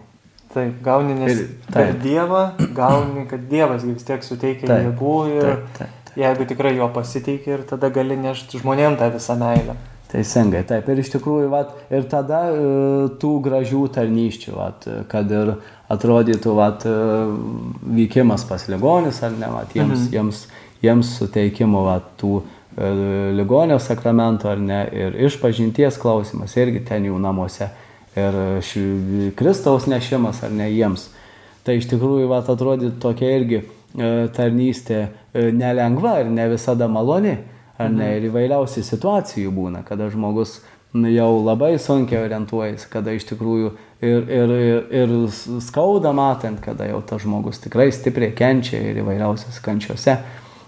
[0.56, 1.74] Taip, gauni nes ir, taip.
[1.74, 2.44] per Dievą,
[2.76, 6.16] gauni, kad Dievas vis tiek suteikia taip, jėgų ir taip, taip, taip.
[6.22, 9.76] jeigu tikrai jo pasiteikia ir tada gali nešti žmonėm tą visą meilę.
[10.06, 10.86] Teisingai, taip.
[10.88, 12.60] Ir iš tikrųjų, vat, ir tada e,
[13.20, 15.56] tų gražių tarnyščių, vat, kad ir
[15.92, 17.24] atrodytų vat, e,
[17.98, 20.12] vykimas pas ligonis, ar ne, vat, jiems, mhm.
[20.14, 20.46] jiems
[20.86, 22.90] jiems suteikimo va, tų e,
[23.36, 27.68] ligonio sakramento ar ne, ir išpažinties klausimas irgi ten jų namuose,
[28.16, 28.84] ir ši,
[29.36, 31.10] Kristaus nešimas ar ne jiems.
[31.66, 33.66] Tai iš tikrųjų, va, atrodytų tokia irgi e,
[34.36, 37.34] tarnystė e, nelengva ir ne visada maloni,
[37.76, 38.14] ar ne, mhm.
[38.16, 40.60] ir įvairiausių situacijų būna, kada žmogus
[40.94, 45.14] jau labai sunkiai orientuojasi, kada iš tikrųjų ir, ir, ir, ir
[45.64, 50.16] skauda matant, kada jau tas žmogus tikrai stipriai kenčia ir įvairiausias kančiose.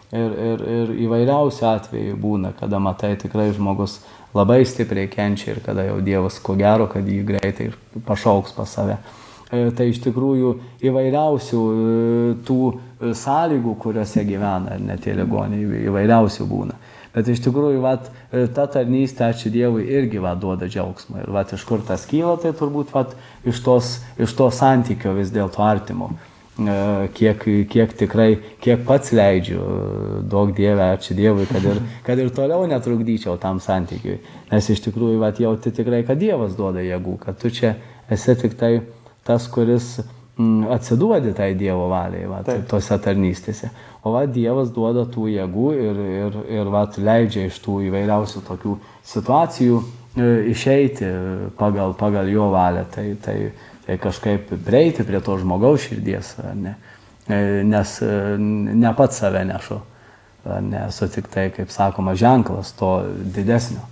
[0.08, 3.98] Ir, ir, ir įvairiausių atvejų būna, kada matai tikrai žmogus
[4.36, 7.70] labai stipriai kenčia ir kada jau Dievas ko gero, kad jį greitai
[8.08, 8.96] pašauks pas save.
[9.48, 11.82] E, tai iš tikrųjų įvairiausių e,
[12.48, 12.62] tų
[13.16, 16.76] sąlygų, kuriuose gyvena, net tie ligoniai, įvairiausių būna.
[17.14, 21.24] Bet iš tikrųjų, vat, e, ta tarnystė, ačiū Dievui, irgi vat, duoda džiaugsmą.
[21.24, 23.16] Ir vat, iš kur tas kyla, tai turbūt vat,
[23.48, 26.12] iš, tos, iš to santykio vis dėlto artimo.
[26.58, 29.62] E, kiek, kiek tikrai, kiek pats leidžiu,
[30.26, 34.16] daug Dievę, ačiū Dievui, kad ir, kad ir toliau netrukdyčiau tam santykiui.
[34.50, 37.76] Nes iš tikrųjų, vat, jauti tikrai, kad Dievas duoda jėgų, kad tu čia
[38.10, 38.72] esi tik tai
[39.28, 43.70] tas, kuris mm, atsiduodi tai Dievo valiai, vat, tose tarnystėse.
[44.02, 48.74] O va, Dievas duoda tų jėgų ir, ir, ir vat, leidžia iš tų įvairiausių tokių
[49.06, 51.14] situacijų e, išeiti
[51.60, 52.88] pagal, pagal jo valią.
[52.90, 53.38] Tai, Tai
[53.96, 56.74] kažkaip prieiti prie to žmogaus širdies, ne?
[57.28, 59.78] E, nes e, ne pats save nešu,
[60.64, 62.92] nesu tik tai, kaip sakoma, ženklas to
[63.36, 63.84] didesnio.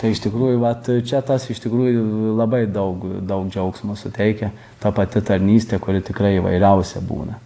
[0.00, 4.50] Tai iš tikrųjų, vat, čia tas iš tikrųjų labai daug, daug džiaugsmo suteikia,
[4.82, 7.38] ta pati tarnystė, kuri tikrai įvairiausia būna.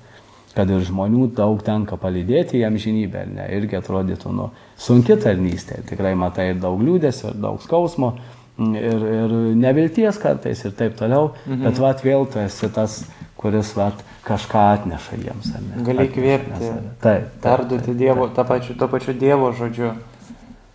[0.57, 4.49] Kad ir žmonių daug tenka palydėti jam žinybę, ne, irgi atrodytų, nu,
[4.81, 8.17] sunki tarnystė, tikrai matai ir daug liūdėsio, ir daug skausmo,
[8.59, 11.64] ir, ir nevilties kartais ir taip toliau, mhm.
[11.66, 13.01] bet vat vėl tu esi tas,
[13.38, 15.53] kuris vat kažką atneša jiems.
[15.87, 16.73] Gali įkvėpti,
[17.44, 19.92] perduoti Dievo, tą pačiu, to pačiu Dievo žodžiu,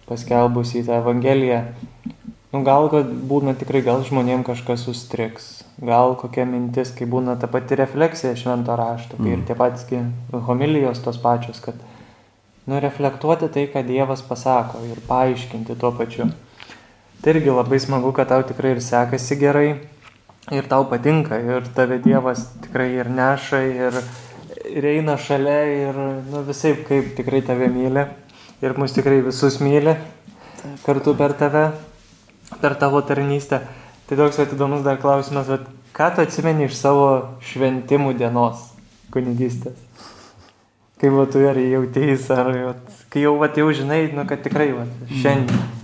[0.08, 1.66] paskelbus į tą Evangeliją.
[2.54, 2.88] Nu, gal
[3.28, 5.48] būna tikrai, gal žmonėm kažkas sustriks,
[5.82, 9.34] gal kokia mintis, kai būna ta pati refleksija švento rašto, kai mm.
[9.34, 9.48] ir mhm.
[9.50, 11.76] tie patys homilijos tos pačios, kad
[12.70, 16.30] nu, reflektuoti tai, ką Dievas pasako ir paaiškinti tuo pačiu.
[16.30, 16.53] Mm
[17.24, 19.68] Tai irgi labai smagu, kad tau tikrai ir sekasi gerai,
[20.52, 24.00] ir tau patinka, ir tave Dievas tikrai ir neša, ir,
[24.68, 28.04] ir eina šalia ir nu, visai kaip tikrai tave myli
[28.60, 29.94] ir mus tikrai visus myli
[30.84, 31.70] kartu per tave,
[32.60, 33.62] per tavo tarnystę.
[34.08, 35.64] Tai toks įdomus dar klausimas, vat,
[35.96, 37.08] ką tu atsimeni iš savo
[37.54, 38.66] šventimų dienos
[39.16, 39.80] kunigystės?
[41.00, 44.74] Kaip va, tu ar jautėjai, ar vat, kai jau, vat, jau žinai, nu, kad tikrai
[44.76, 45.83] vat, šiandien.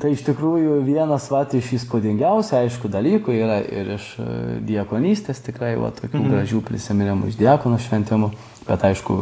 [0.00, 4.28] Tai iš tikrųjų vienas vat iš įspūdingiausių, aišku, dalykų yra ir iš e,
[4.64, 6.36] diekonystės tikrai, va, tokių mm -hmm.
[6.36, 8.30] gražių prisiminimų iš diekono šventimų,
[8.68, 9.16] bet aišku,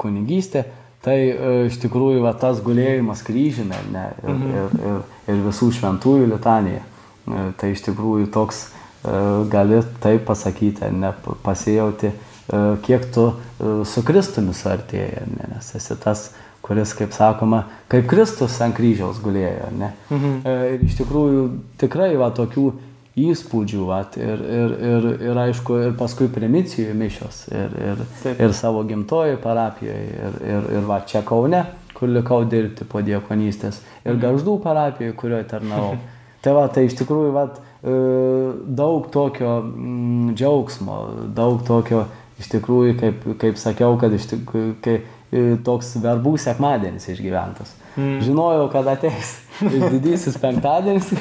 [0.00, 0.64] kunigystė.
[1.04, 4.50] Tai e, iš tikrųjų va, tas gulėjimas kryžime ne, ir, mhm.
[4.50, 5.00] ir, ir,
[5.34, 6.82] ir visų šventųjų litanija.
[6.82, 8.70] E, tai iš tikrųjų toks
[9.52, 11.10] gali taip pasakyti, ne,
[11.44, 12.08] pasijauti,
[12.86, 13.26] kiek tu
[13.84, 16.30] su Kristumi suartėjai, nes esi tas
[16.64, 19.68] kuris, kaip sakoma, kaip Kristus ant kryžiaus gulėjo.
[19.76, 19.92] Ne?
[20.08, 20.34] Mhm.
[20.48, 21.46] E, ir iš tikrųjų
[21.80, 22.70] tikrai va tokių
[23.20, 28.40] įspūdžių, va, ir, ir, ir, ir aišku, ir paskui primicijų mišios, ir, ir, Taip.
[28.42, 31.62] ir savo gimtojo parapijoje, ir, ir, ir va čia Kaune,
[31.94, 34.24] kur likau dirbti po diekonystės, ir mhm.
[34.24, 35.94] Gaždų parapijoje, kurioje tarnavau.
[36.42, 37.96] tai va, tai iš tikrųjų, va, e,
[38.82, 40.98] daug tokio mm, džiaugsmo,
[41.36, 42.08] daug tokio,
[42.42, 44.98] iš tikrųjų, kaip, kaip sakiau, kad iš tikrųjų, kai,
[45.66, 47.72] toks verbų sekmadienis išgyventas.
[47.94, 48.18] Mm.
[48.26, 49.36] Žinojau, kad ateis
[49.92, 51.12] didysis penktadienis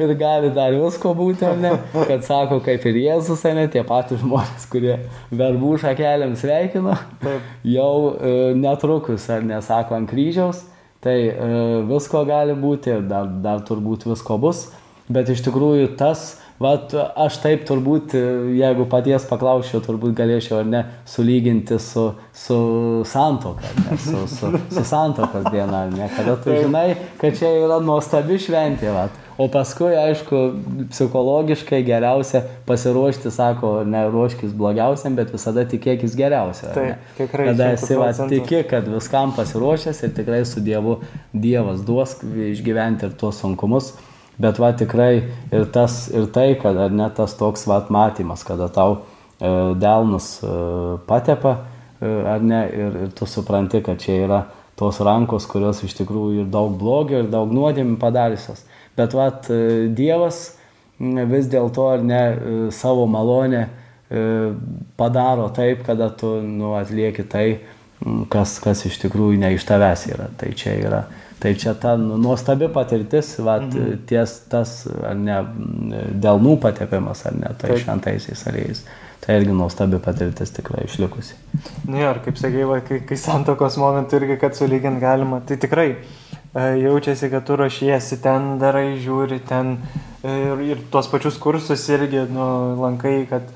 [0.00, 1.74] ir gali dar visko būti, ne?
[1.92, 4.96] Kad sako, kaip ir Jėzus, ne, tie patys žmonės, kurie
[5.28, 6.96] verbų šakelėm sveikino,
[7.68, 10.64] jau e, netrukus, ar nesako ant kryžiaus,
[11.04, 11.50] tai e,
[11.90, 14.70] visko gali būti ir dar, dar turbūt visko bus,
[15.12, 18.14] bet iš tikrųjų tas, Vat aš taip turbūt,
[18.54, 22.58] jeigu paties paklausčiau, turbūt galėčiau ar ne sulyginti su, su
[23.08, 28.38] santoka, ne, su, su, su santokos diena, ne, kada tu žinai, kad čia yra nuostabi
[28.42, 28.92] šventė.
[28.94, 29.18] Vat.
[29.40, 30.40] O paskui, aišku,
[30.92, 36.68] psichologiškai geriausia pasiruošti, sako, ne ruoškis blogiausiam, bet visada tikėkis geriausia.
[36.76, 37.48] Taip, tikrai.
[37.50, 40.98] Kada esi, va, tiki, kad viskam pasiruošęs ir tikrai su Dievu
[41.32, 42.18] Dievas duos
[42.52, 43.94] išgyventi ir tuos sunkumus.
[44.40, 48.70] Bet va tikrai ir tas, ir tai, kad ar ne tas toks va matymas, kada
[48.72, 50.56] tau e, delnus e,
[51.06, 51.58] patepa,
[52.00, 54.40] e, ar ne, ir, ir tu supranti, kad čia yra
[54.78, 58.64] tos rankos, kurios iš tikrųjų ir daug blogio, ir daug nuodėmį padariusios.
[58.96, 60.42] Bet va e, Dievas
[60.98, 64.24] vis dėlto ar ne e, savo malonę e,
[64.96, 67.46] padaro taip, kada tu nu, atlieki tai,
[68.32, 70.28] kas, kas iš tikrųjų ne iš tavęs yra.
[70.38, 71.02] Tai čia yra
[71.42, 74.04] Tai čia ta nu, nuostabi patirtis, vat, mhm.
[74.06, 75.40] ties tas, ar ne,
[76.22, 78.84] delnų patepimas, ar ne, tai šventaisiais aliejais.
[79.22, 81.34] Tai irgi nuostabi patirtis tikrai išlikusi.
[81.86, 85.58] Na nu, ir kaip sakė, va, kai, kai santokos momentu irgi, kad sulygint galima, tai
[85.62, 89.76] tikrai e, jaučiasi, kad tu ruošiesi ten, darai, žiūri ten
[90.22, 92.46] e, ir, ir tuos pačius kursus irgi nu,
[92.82, 93.50] lankai, kad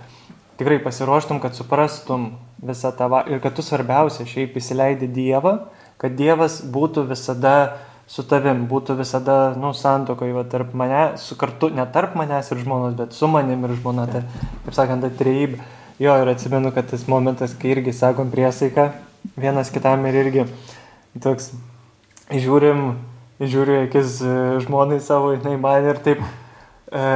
[0.58, 2.32] tikrai pasiruoštum, kad suprastum
[2.66, 5.58] visą tą ir kad tu svarbiausia šiaip įsileidi Dievą
[6.00, 7.56] kad Dievas būtų visada
[8.06, 12.60] su tavim, būtų visada, nu, santokoje, va, tarp mane, su kartu, ne tarp manęs ir
[12.62, 14.22] žmonos, bet su manim ir žmona, tai,
[14.64, 15.58] kaip sakant, ta trejybė.
[15.98, 18.90] Jo, ir atsimenu, kad tas momentas, kai irgi sakom priesaiką,
[19.40, 20.44] vienas kitam ir irgi
[21.24, 21.50] toks,
[22.30, 22.92] žiūrim,
[23.40, 27.06] žiūriu akis e, žmonai savo, jinai man ir taip e,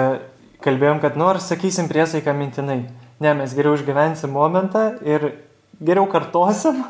[0.65, 2.81] kalbėjom, kad nors nu, sakysim priesaiką mintinai.
[3.21, 5.35] Ne, mes geriau išgyvensim momentą ir
[5.77, 6.83] geriau kartosim,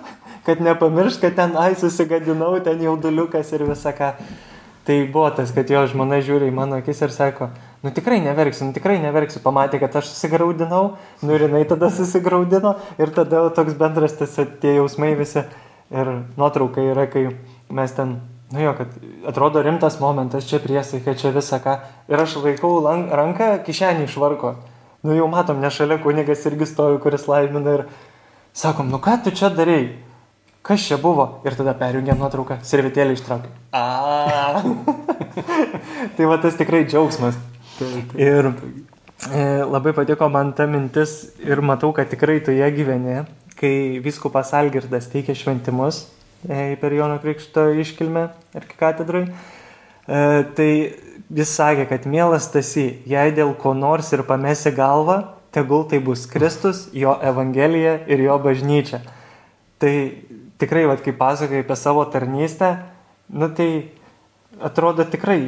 [0.47, 4.15] kad nepamiršt, kad ten, ai, susigadinau, ten jauduliukas ir visą ką.
[4.87, 7.51] Tai buvo tas, kad jo žmona žiūri į mano akis ir sako,
[7.85, 12.75] nu tikrai neverksiu, nu tikrai neverksiu, pamatė, kad aš susigaudinau, nu ir jinai tada susigaudino
[12.99, 15.45] ir tada toks bendras tas tie jausmai visi.
[15.91, 17.29] Ir nuotrauka yra, kai
[17.75, 18.17] mes ten,
[18.55, 18.93] nu jo, kad
[19.27, 21.81] atrodo rimtas momentas, čia priesaika, čia visą ką.
[22.09, 24.55] Ir aš laikau ranką kišenį išvarko.
[25.03, 27.89] Nu jau matom, ne šalia kunigas irgi stovi, kuris laimina ir
[28.53, 30.10] sakom, nu ką tu čia darai?
[30.63, 31.41] Kas čia buvo?
[31.47, 33.53] Ir tada perjungiam nuotrauką, servetėlį ištraukiam.
[33.73, 34.63] A.
[36.17, 37.39] tai va tas tikrai džiaugsmas.
[38.21, 43.23] Ir e, labai patiko man ta mintis ir matau, kad tikrai tu ją gyveni,
[43.57, 46.05] kai viskupas Algirdas teikia šventimus
[46.45, 49.27] e, per Jono Krikšto iškilmę ir katedrai.
[49.31, 50.21] E,
[50.57, 50.71] tai
[51.31, 55.23] jis sakė, kad mielas tasi, jei dėl ko nors ir pamesi galvą,
[55.55, 59.01] tegul tai bus Kristus, jo Evangelija ir jo bažnyčia.
[59.81, 59.95] Tai
[60.61, 62.75] tikrai, vat, kai pasakai apie savo tarnystę,
[63.33, 63.71] nu tai
[64.61, 65.41] atrodo tikrai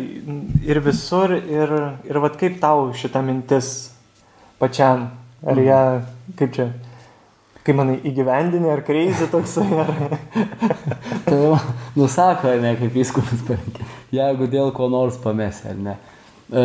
[0.65, 1.75] ir visur, ir,
[2.09, 3.93] ir vat, kaip tau šita mintis
[4.61, 5.11] pačiam,
[5.45, 5.83] ar ją,
[6.39, 6.69] kaip čia,
[7.67, 9.93] kaip manai, įgyvendinė, ar kreizė toksai, ar...
[11.27, 11.41] tai
[11.99, 15.99] nusako, ne, kaip įskubis parinkė, jeigu dėl ko nors pamesi, ar ne.
[16.53, 16.63] E,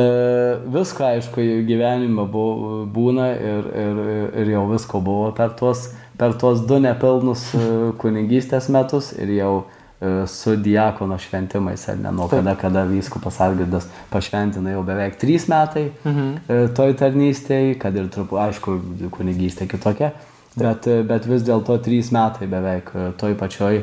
[0.74, 2.48] visko, aišku, gyvenime bu,
[2.92, 4.02] būna ir, ir,
[4.44, 7.65] ir jau visko buvo per tuos, per tuos du nepilnus e,
[8.01, 13.89] kunigystės metus ir jau e, su diakono šventimais, ar ne, nuo kada, kada vyskupas Algirdas
[14.12, 16.73] pašventina jau beveik trys metai mhm.
[16.77, 18.80] toj tarnystėje, kad ir trupu, aišku,
[19.15, 20.12] kunigystė kitokia,
[20.58, 23.82] bet, bet vis dėlto trys metai beveik toj pačioj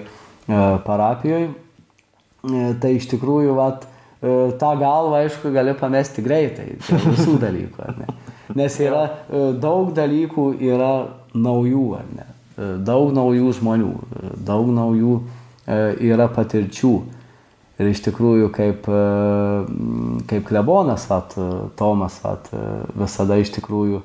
[0.84, 1.52] parapijoje.
[2.44, 3.86] Tai iš tikrųjų, vat,
[4.24, 8.06] E, tą galvą, aišku, gali pamesti greitai, visų dalykų, ar ne?
[8.56, 10.92] Nes yra e, daug dalykų yra
[11.34, 12.26] naujų, ar ne?
[12.54, 13.92] E, daug naujų žmonių,
[14.46, 15.18] daug naujų
[16.04, 16.94] yra patirčių.
[17.80, 18.84] Ir iš tikrųjų, kaip,
[20.30, 21.32] kaip klebonas, vat,
[21.74, 22.50] Tomas vat,
[22.94, 24.02] visada iš tikrųjų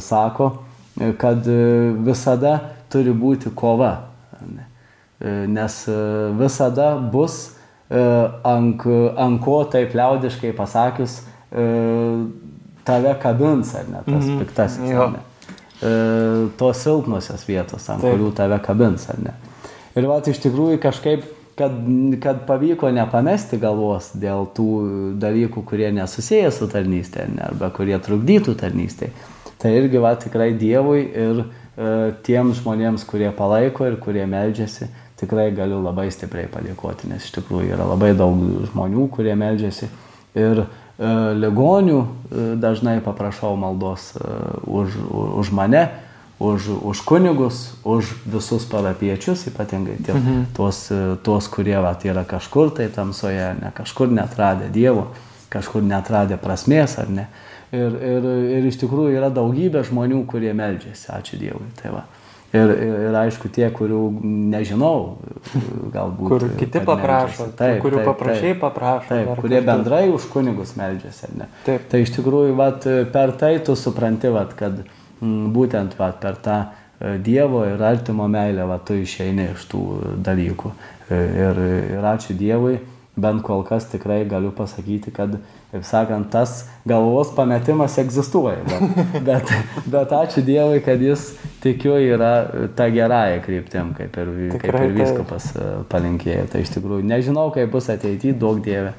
[0.00, 0.46] sako,
[1.20, 1.50] kad
[2.06, 2.54] visada
[2.94, 3.90] turi būti kova.
[5.20, 5.76] Nes
[6.38, 7.42] visada bus
[7.92, 11.18] ant, ant ko taip liaudiškai pasakius
[11.52, 11.66] e,
[12.84, 14.38] tave kabins, ar ne, tas -hmm.
[14.38, 15.20] piktasis, ne.
[15.82, 18.14] E, tos silpnosios vietos, ant taip.
[18.14, 19.32] kurių tave kabins, ar ne.
[19.98, 21.24] Ir va, iš tikrųjų kažkaip,
[21.58, 21.74] kad,
[22.22, 24.68] kad pavyko nepamesti galvos dėl tų
[25.20, 29.10] dalykų, kurie nesusiję su tarnystė, ne, arba kurie trukdytų tarnystė.
[29.62, 31.46] Tai irgi va tikrai Dievui ir e,
[32.26, 34.86] tiems žmonėms, kurie palaiko ir kurie meldžiasi,
[35.18, 38.38] tikrai galiu labai stipriai padėkoti, nes iš tikrųjų yra labai daug
[38.70, 39.90] žmonių, kurie meldžiasi.
[40.38, 40.70] Ir e,
[41.38, 44.32] ligonių e, dažnai paprašau maldos e,
[44.66, 44.96] už,
[45.42, 45.88] už mane,
[46.42, 50.46] už, už kunigus, už visus parapiečius, ypatingai tie, mhm.
[50.56, 55.10] tuos, e, tuos, kurie vat, yra kažkur tai tamsoje, ne kažkur netradę Dievo,
[55.52, 57.28] kažkur netradę prasmės ar ne.
[57.72, 58.26] Ir, ir,
[58.58, 61.70] ir iš tikrųjų yra daugybė žmonių, kurie meldžiasi, ačiū Dievui.
[61.78, 62.02] Tai va.
[62.52, 63.98] Ir, ir, ir aišku, tie, kurių
[64.52, 65.16] nežinau,
[65.94, 66.28] galbūt.
[66.28, 69.08] Kur kiti paprašo, taip, kurių taip, paprašiai paprašo.
[69.08, 69.68] Taip, kurie kartu.
[69.70, 71.48] bendrai už kunigus meldžiasi, ar ne?
[71.64, 71.86] Taip.
[71.88, 72.84] Tai iš tikrųjų, vat,
[73.14, 74.90] per tai tu supranti, vat, kad m,
[75.22, 79.82] mm, būtent vat, per tą e, Dievo ir artimo meilę vat, tu išeini iš tų
[80.20, 80.76] dalykų.
[81.08, 81.62] E, ir,
[81.96, 82.76] ir ačiū Dievui,
[83.16, 85.40] bent kol kas tikrai galiu pasakyti, kad
[85.72, 88.60] Kaip sakant, tas galvos pametimas egzistuoja.
[88.68, 89.52] Bet, bet,
[89.88, 91.30] bet ačiū Dievui, kad jis,
[91.64, 92.32] tikiu, yra
[92.76, 96.44] ta gerąją kryptim, kaip ir, Tikrai, kaip ir viskupas e, palinkėjo.
[96.52, 98.92] Tai iš tikrųjų nežinau, kaip bus ateityje, daug Dievė,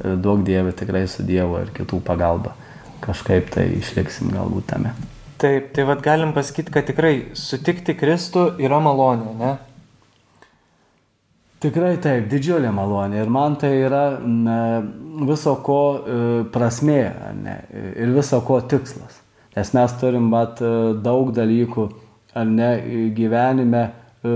[0.00, 2.56] e, daug Dievė tikrai su Dievo ir kitų pagalba.
[3.04, 4.94] Kažkaip tai išliksim galbūt tame.
[5.44, 9.54] Taip, tai vad galim pasakyti, kad tikrai sutikti Kristų yra malonė, ne?
[11.64, 13.22] Tikrai taip, didžiulė malonė.
[13.22, 14.58] Ir man tai yra ne,
[15.24, 16.16] viso ko e,
[16.52, 17.00] prasmė
[17.38, 19.22] ne, ir viso ko tikslas.
[19.56, 21.86] Nes mes turim bat, e, daug dalykų
[22.36, 22.68] ar ne
[23.16, 23.84] gyvenime,
[24.20, 24.34] e,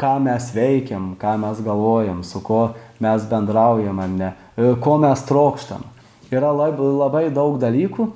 [0.00, 2.70] ką mes veikiam, ką mes galvojam, su kuo
[3.04, 4.32] mes bendraujam ar ne,
[4.80, 5.84] ko mes trokštam.
[6.32, 8.08] Yra labai, labai daug dalykų,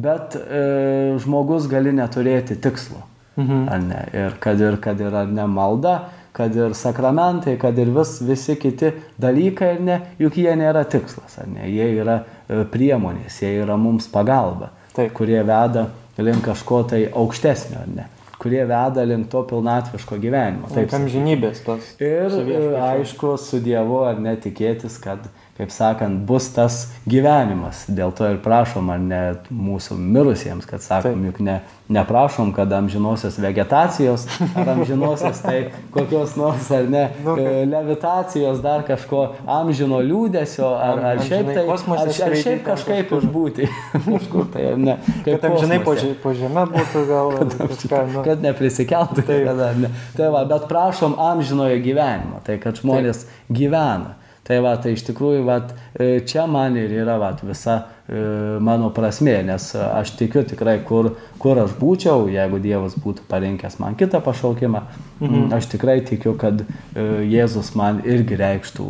[0.00, 3.06] bet e, žmogus gali neturėti tikslo.
[3.40, 3.68] Mhm.
[3.88, 8.56] Ne, ir kad ir kad yra ne malda, kad ir sakramentai, kad ir vis, visi
[8.60, 14.08] kiti dalykai, ne, juk jie nėra tikslas, ne, jie yra e, priemonės, jie yra mums
[14.12, 15.12] pagalba, Taip.
[15.16, 15.88] kurie veda
[16.20, 18.06] link kažko tai aukštesnio, ne,
[18.40, 20.70] kurie veda link to pilnatviško gyvenimo.
[20.74, 21.94] Taip, amžinybės tos.
[22.02, 25.26] Ir e, aišku, su Dievu ar netikėtis, kad
[25.60, 27.84] kaip sakant, bus tas gyvenimas.
[27.92, 31.26] Dėl to ir prašom, ar net mūsų mirusiems, kad sakom, Taip.
[31.28, 31.56] juk ne,
[31.92, 34.24] neprašom, kad amžinosios vegetacijos,
[34.56, 35.58] ar amžinosios tai
[35.92, 39.26] kokios nors, ar ne, nu, e, levitacijos, dar kažko
[39.58, 43.68] amžino liūdėsio, ar, ar šiaip, tai, ar, ar šiaip kažkaip išbūti.
[44.06, 44.96] Kažkur tai, ne.
[45.26, 47.34] Kad amžinai po, po žemę būtų gal.
[47.40, 48.24] kad, kažką, nu.
[48.24, 49.26] kad neprisikeltų.
[49.28, 49.92] Kad, ne.
[50.16, 53.54] Tai va, bet prašom amžinojo gyvenimo, tai kad žmonės Taip.
[53.60, 54.16] gyvena.
[54.50, 55.60] Tai va, tai iš tikrųjų, va,
[55.94, 57.76] e, čia man ir yra va, visa
[58.10, 58.18] e,
[58.66, 63.94] mano prasme, nes aš tikiu tikrai, kur, kur aš būčiau, jeigu Dievas būtų parinkęs man
[64.00, 64.80] kitą pašaukimą,
[65.20, 65.44] mhm.
[65.54, 68.88] aš tikrai tikiu, kad e, Jėzus man irgi reikštų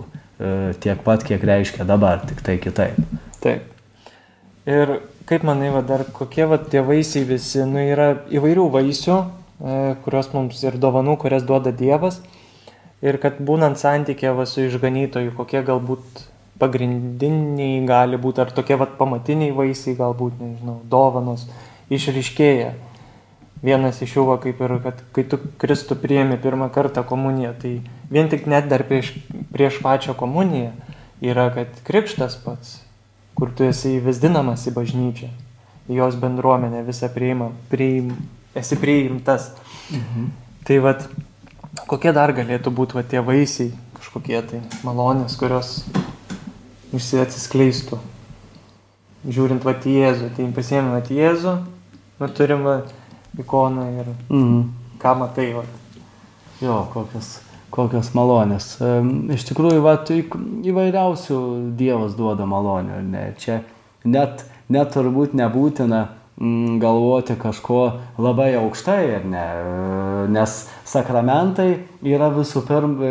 [0.81, 2.97] tiek pat, kiek reiškia dabar, tik tai kitaip.
[3.45, 3.67] Taip.
[4.65, 4.95] Ir
[5.29, 9.19] kaip manai, va, dar kokie va, tie vaisiai visi, nu, yra įvairių vaisių,
[10.07, 12.23] kurios mums ir dovanų, kurias duoda Dievas.
[13.01, 16.27] Ir kad būnant santykė va, su išganytoju, kokie galbūt
[16.61, 21.47] pagrindiniai gali būti, ar tokie vat, pamatiniai vaisiai, galbūt, nežinau, dovanos,
[21.93, 22.75] išriškėja.
[23.65, 27.73] Vienas iš jų, va, kaip ir, kad kai tu Kristų priemi pirmą kartą komuniją, tai
[28.13, 29.15] vien tik net dar prieš,
[29.53, 30.73] prieš pačią komuniją
[31.25, 32.79] yra, kad krikštas pats,
[33.37, 35.29] kur tu esi įvesdinamas į bažnyčią,
[35.89, 38.15] į jos bendruomenę visą priimam, priim,
[38.57, 39.51] esi priimtas.
[39.93, 40.31] Mhm.
[40.69, 41.05] Tai vad,
[41.89, 45.85] Kokie dar galėtų būti va, tie vaisiai, kažkokie tai malonės, kurios
[46.95, 47.99] išsiatsiskleistų?
[49.29, 51.55] žiūrint vat į Jėzų, tai pasiėmė vat Jėzų,
[52.21, 52.77] nu turim va,
[53.39, 54.63] ikoną ir Mhm.
[54.99, 55.67] ką matai, vat.
[56.61, 58.79] Jo, kokios, kokios malonės.
[59.33, 59.97] Iš tikrųjų, va,
[60.65, 63.03] įvairiausių Dievas duoda malonių.
[63.03, 63.35] Ne?
[63.39, 63.63] Čia
[64.05, 66.20] net, net turbūt nebūtina mm,
[66.81, 67.81] galvoti kažko
[68.19, 69.45] labai aukštai, ar ne?
[69.45, 70.57] E, Nes
[70.89, 71.71] sakramentai
[72.07, 73.11] yra visų pirma,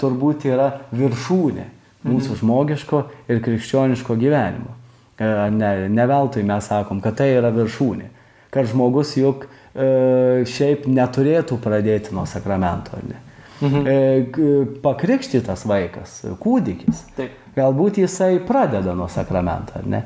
[0.00, 1.66] turbūt yra viršūnė
[2.08, 4.74] mūsų žmogiško ir krikščioniško gyvenimo.
[5.18, 8.08] E, Ne, ne veltui mes sakom, kad tai yra viršūnė.
[8.52, 12.98] Kad žmogus juk e, šiaip neturėtų pradėti nuo sakramento.
[13.06, 13.20] Ne?
[13.62, 13.86] Mhm.
[13.86, 17.06] E, Pakrikštytas vaikas, kūdikis.
[17.16, 17.38] Taip.
[17.54, 20.02] Galbūt jisai pradeda nuo sakramento, ar ne?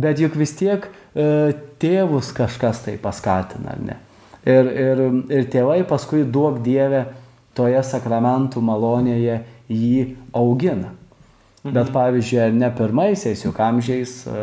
[0.00, 4.00] Bet juk vis tiek e, tėvus kažkas tai paskatina, ar ne?
[4.44, 7.06] Ir, ir, ir tėvai paskui duok Dievę
[7.56, 9.38] toje sakramentų malonėje
[9.70, 10.04] jį
[10.36, 10.92] augina.
[11.64, 14.40] Bet pavyzdžiui, ar ne pirmaisiais juk amžiais, e,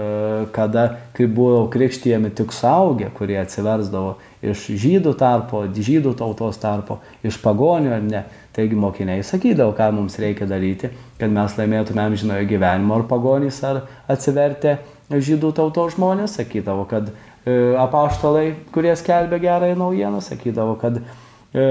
[0.56, 7.38] kada, kai buvo krikštyjami tik suaugę, kurie atsiversdavo iš žydų tarpo, žydų tautos tarpo, iš
[7.44, 8.24] pagonių ar ne,
[8.58, 10.90] taigi mokiniai sakydavo, ką mums reikia daryti,
[11.22, 14.80] kad mes laimėtume amžinojo gyvenimo, ar pagonys, ar atsivertę
[15.20, 21.66] žydų tautos žmonės, sakydavo, kad e, apaštalai, kurie skelbė gerąją naujieną, sakydavo, kad e,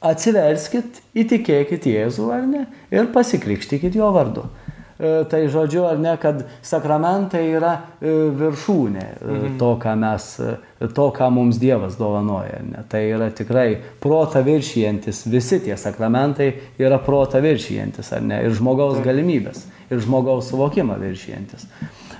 [0.00, 2.64] atsiverskit, įtikėkit Jėzų ar ne
[2.94, 4.48] ir pasikrikštykit jo vardu.
[4.48, 10.88] E, Tai žodžiu, ar ne, kad sakramentai yra e, viršūnė e, to, ką mes, e,
[10.90, 12.58] to, ką mums Dievas dovanoja.
[12.66, 12.82] Ne?
[12.90, 16.48] Tai yra tikrai prota viršijantis, visi tie sakramentai
[16.82, 21.68] yra prota viršijantis, ar ne, ir žmogaus galimybės, ir žmogaus suvokimą viršijantis.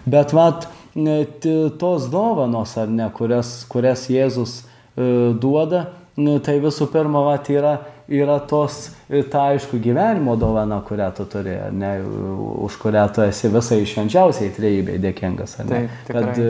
[0.08, 1.46] Bet mat, net
[1.78, 5.86] tos dovanos, ar ne, kurias, kurias Jėzus e, duoda,
[6.18, 7.74] nu, tai visų pirma, vat, yra,
[8.10, 11.92] yra tos, e, ta aišku, gyvenimo dovana, kurią tu turi, ne,
[12.64, 15.82] už kurią tu esi visai švenčiausiai trejybei dėkingas, ar ne?
[15.82, 16.24] Taip, tikrai.
[16.24, 16.48] Kad e,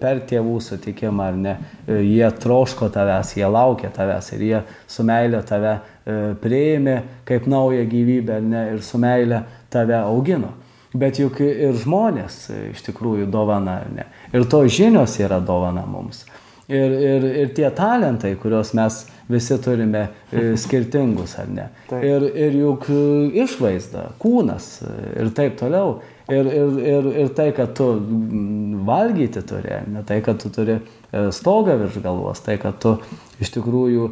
[0.00, 1.56] per tėvų sutikimą, ar ne,
[1.86, 6.96] e, jie troško tavęs, jie laukia tavęs ir jie su meilė tave e, prieimė
[7.28, 10.54] kaip naują gyvybę, ar ne, ir su meilė tave augino.
[10.90, 14.08] Bet juk ir žmonės e, iš tikrųjų dovana, ne?
[14.34, 16.24] Ir to žinios yra dovana mums.
[16.70, 18.96] Ir, ir, ir tie talentai, kuriuos mes
[19.30, 21.68] visi turime e, skirtingus, ar ne?
[21.90, 22.02] Taip.
[22.06, 23.04] Ir, ir juk e,
[23.44, 24.72] išvaizda, kūnas
[25.14, 26.00] ir taip toliau.
[26.30, 27.86] Ir, ir, ir, ir tai, kad tu
[28.86, 30.76] valgyti turi, ne tai, kad tu turi
[31.34, 32.92] stogą virš galvos, tai, kad tu
[33.42, 34.04] iš tikrųjų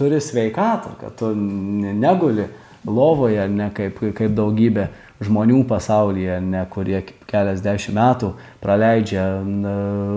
[0.00, 2.46] turi sveikatą, kad tu neguli
[2.88, 4.86] lovoje, ne kaip, kaip daugybė
[5.24, 9.24] žmonių pasaulyje, ne, kurie keliasdešimt metų praleidžia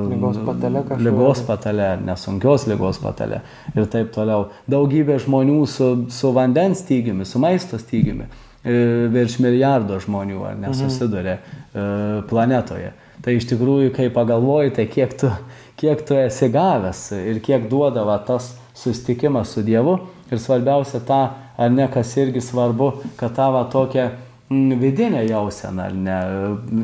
[0.10, 0.84] Ligos patale.
[1.00, 3.42] Ligos patale, nesunkios lygos patale
[3.76, 4.50] ir taip toliau.
[4.70, 8.28] Daugybė žmonių su, su vandens stygiumi, su maisto stygiumi,
[8.64, 8.80] e,
[9.14, 11.88] virš milijardo žmonių nesusiduria e,
[12.30, 12.94] planetoje.
[13.24, 15.32] Tai iš tikrųjų, kai pagalvoji, tai kiek tu,
[15.80, 19.98] kiek tu esi gavęs ir kiek duodava tas susitikimas su Dievu
[20.32, 21.22] ir svarbiausia ta,
[21.60, 24.12] ar ne, kas irgi svarbu, kad tavo tokia
[24.50, 26.18] vidinė jausena, ar ne,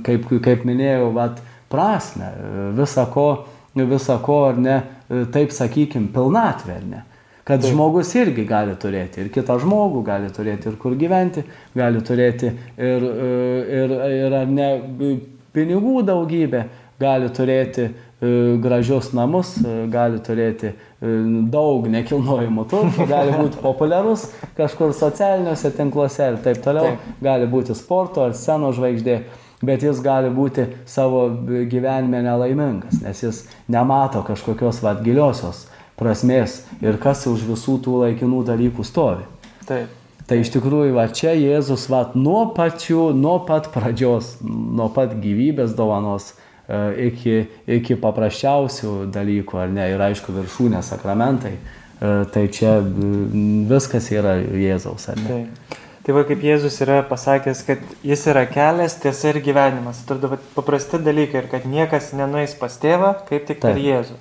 [0.06, 1.42] kaip, kaip minėjau, vat,
[1.72, 2.30] prasme,
[2.78, 3.28] visa ko,
[3.76, 4.80] visa ko, ar ne,
[5.34, 7.04] taip sakykim, pilnatvė, ar ne.
[7.46, 7.76] Kad Taip.
[7.76, 11.44] žmogus irgi gali turėti ir kitą žmogų, gali turėti ir kur gyventi,
[11.78, 14.70] gali turėti ir, ir, ir ar ne
[15.54, 16.64] pinigų daugybę,
[16.98, 17.92] gali turėti e,
[18.64, 20.74] gražius namus, e, gali turėti
[21.52, 27.18] daug nekilnojimo turto, gali būti populiarus kažkur socialiniuose tinkluose ir taip toliau, Taip.
[27.22, 29.18] gali būti sporto ar scenos žvaigždė,
[29.66, 31.28] bet jis gali būti savo
[31.72, 35.66] gyvenime nelaimingas, nes jis nemato kažkokios vad giliosios
[36.00, 39.28] prasmės ir kas už visų tų laikinų dalykų stovi.
[39.68, 39.92] Taip.
[40.26, 45.76] Tai iš tikrųjų, va čia Jėzus, va nuo pačių, nuo pat pradžios, nuo pat gyvybės
[45.78, 52.80] dovanos e, iki, iki paprasčiausių dalykų, ar ne, ir aišku, viršūnės sakramentai, e, tai čia
[53.70, 55.28] viskas yra Jėzaus, ar ne?
[55.30, 55.82] Taip.
[56.06, 60.04] Tai va kaip Jėzus yra pasakęs, kad jis yra kelias, tiesa ir gyvenimas.
[60.04, 63.86] Atrodo, va, paprasti dalykai ir kad niekas nenueis pas tėvą, kaip tik per Taip.
[63.88, 64.18] Jėzų.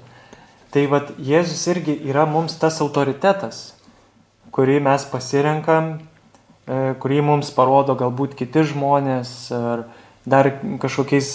[0.72, 3.74] Tai va Jėzus irgi yra mums tas autoritetas,
[4.56, 5.90] kurį mes pasirenkam,
[6.64, 9.84] e, kurį mums parodo galbūt kiti žmonės ar
[10.24, 10.50] dar
[10.80, 11.30] kažkokiais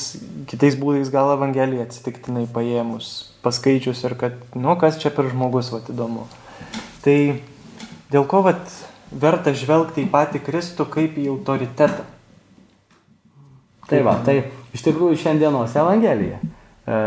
[0.50, 5.82] kitais būdais gal Evangeliją atsitiktinai paėmus, paskaičius ir kad, nu, kas čia per žmogus, va,
[5.94, 6.26] įdomu.
[7.06, 7.18] Tai
[8.14, 8.56] dėl ko, va,
[9.12, 12.08] verta žvelgti į patį Kristų kaip į autoritetą.
[13.90, 14.42] Tai va, tai
[14.76, 16.40] iš tikrųjų šiandienos Evangelija.
[16.90, 16.98] E,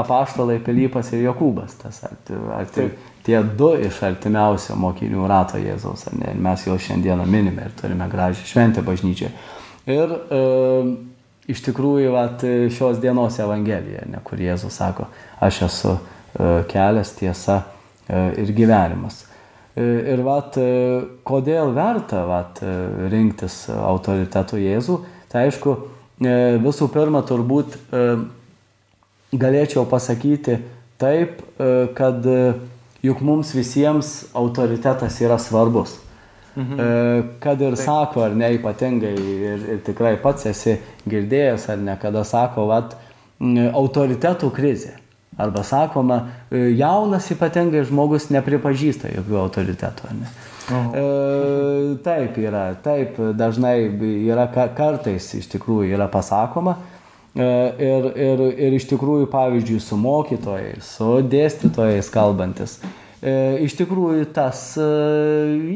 [0.00, 2.86] apaštalai Pilypas ir Jokūbas, tas arti, arti,
[3.26, 6.32] tie du iš artimiausio mokinių rato Jėzaus, ar ne?
[6.32, 9.32] Ir mes jau šiandieną minime ir turime gražią šventę bažnyčią.
[9.86, 10.40] Ir e,
[11.50, 12.42] iš tikrųjų vat,
[12.74, 15.06] šios dienos Evangelija, ne, kur Jėzus sako,
[15.42, 15.98] aš esu e,
[16.70, 19.22] kelias, tiesa e, ir gyvenimas.
[19.76, 19.84] E,
[20.14, 20.58] ir vat,
[21.26, 22.62] kodėl verta vat,
[23.12, 24.98] rinktis autoritetų Jėzų,
[25.30, 25.76] tai aišku,
[26.64, 27.74] visų pirma turbūt
[29.36, 30.56] galėčiau pasakyti
[30.96, 31.42] taip,
[31.98, 32.24] kad
[33.04, 35.98] juk mums visiems autoritetas yra svarbus.
[36.56, 36.80] Mhm.
[36.80, 37.84] E, kad ir Taip.
[37.84, 40.78] sako, ar ne ypatingai, ir, ir tikrai pats esi
[41.08, 42.96] girdėjęs, ar ne, kada sako, vat,
[43.76, 44.94] autoritetų krizė.
[45.36, 50.12] Arba sakoma, e, jaunas ypatingai žmogus nepripažįsta jokių autoritetų.
[50.16, 50.30] Ne?
[50.72, 53.76] E, taip yra, taip dažnai
[54.24, 56.78] yra kartais iš tikrųjų yra pasakoma.
[57.36, 57.44] E,
[57.84, 63.05] ir, ir, ir iš tikrųjų, pavyzdžiui, su mokytojais, su dėstytojais kalbantis, e,
[63.64, 64.86] iš tikrųjų tas e,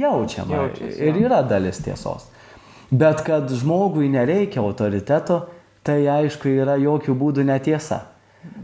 [0.00, 2.28] jaučiama Jaučiasi, ir yra dalis tiesos.
[2.90, 5.44] Bet kad žmogui nereikia autoriteto,
[5.86, 8.04] tai aišku yra jokių būdų netiesa.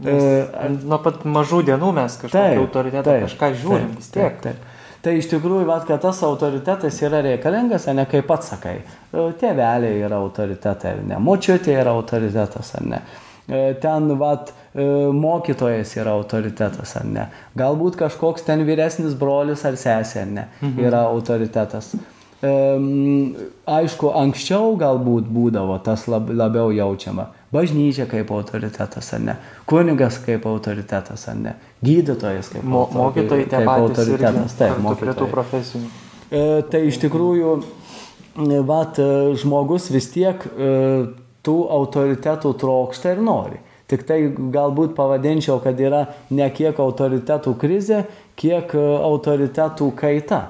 [0.01, 4.41] Nes, e, nuo pat mažų dienų mes kažkokį autoritetą taip, kažką žiūrim taip, vis tiek.
[4.41, 4.73] Taip, taip.
[5.05, 8.79] Tai iš tikrųjų, vat, kad tas autoritetas yra reikalingas, ne kaip pats sakai.
[8.81, 11.21] E, tėveliai yra autoritetai, ar ne?
[11.23, 13.03] Močiutė yra autoritetas, ar ne?
[13.03, 17.23] E, ten, vat, E, mokytojas yra autoritetas ar ne.
[17.57, 20.83] Galbūt kažkoks ten vyresnis brolis ar sesė ar ne mhm.
[20.85, 21.95] yra autoritetas.
[22.45, 22.51] E,
[23.73, 27.31] aišku, anksčiau galbūt būdavo tas lab, labiau jaučiama.
[27.49, 29.37] Bažnyčia kaip autoritetas ar ne.
[29.65, 31.57] Kunigas kaip autoritetas ar ne.
[31.81, 34.57] Gydytojas kaip, Mo, mokytojai kaip autoritetas.
[34.61, 35.31] Taip, mokytojai.
[35.33, 35.87] profesijų.
[36.29, 37.61] E, tai iš tikrųjų,
[38.67, 38.99] vat,
[39.41, 40.75] žmogus vis tiek e,
[41.47, 43.61] tų autoritetų trokšta ir nori.
[43.87, 46.03] Tik tai galbūt pavadinčiau, kad yra
[46.35, 48.01] ne kiek autoritetų krizė,
[48.35, 50.41] kiek e, autoritetų kaita.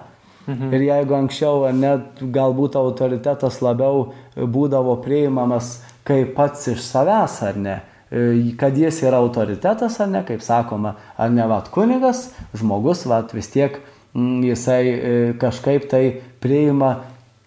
[0.48, 0.72] Mhm.
[0.74, 5.76] Ir jeigu anksčiau net galbūt autoritetas labiau būdavo priimamas
[6.08, 7.76] kaip pats iš savęs ar ne,
[8.10, 13.36] e, kad jis yra autoritetas ar ne, kaip sakoma, ar ne vat kunigas, žmogus vat
[13.36, 13.78] vis tiek
[14.16, 16.04] jisai e, kažkaip tai
[16.42, 16.96] priima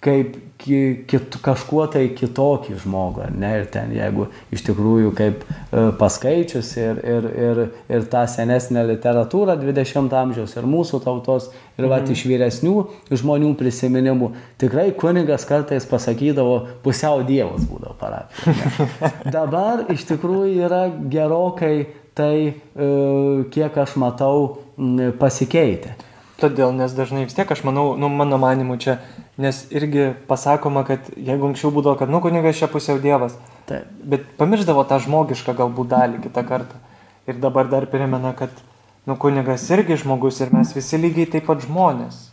[0.04, 6.72] kaip kit, kažkuo tai kitokį žmogų, ne, ir ten jeigu iš tikrųjų kaip e, paskaičius
[6.80, 11.92] ir, ir, ir, ir tą senesnę literatūrą 20 amžiaus ir mūsų tautos, ir mhm.
[11.92, 12.74] va iš vyresnių
[13.22, 19.14] žmonių prisiminimų, tikrai kunigas kartais pasakydavo, pusiau dievas būdavo parapijoje.
[19.36, 21.74] Dabar iš tikrųjų yra gerokai
[22.18, 22.92] tai, e,
[23.54, 24.60] kiek aš matau,
[25.20, 25.96] pasikeitė.
[26.40, 28.96] Todėl, nes dažnai vis tiek, aš manau, nu, mano manimu čia,
[29.40, 33.36] nes irgi pasakoma, kad jeigu anksčiau būdavo, kad, nu, kunigas čia pusiau dievas,
[33.68, 33.88] Taip.
[34.12, 36.80] bet pamirždavo tą žmogišką galbūt dalį kitą kartą.
[37.30, 38.52] Ir dabar dar primena, kad,
[39.08, 42.26] nu, kunigas irgi žmogus ir mes visi lygiai taip pat žmonės.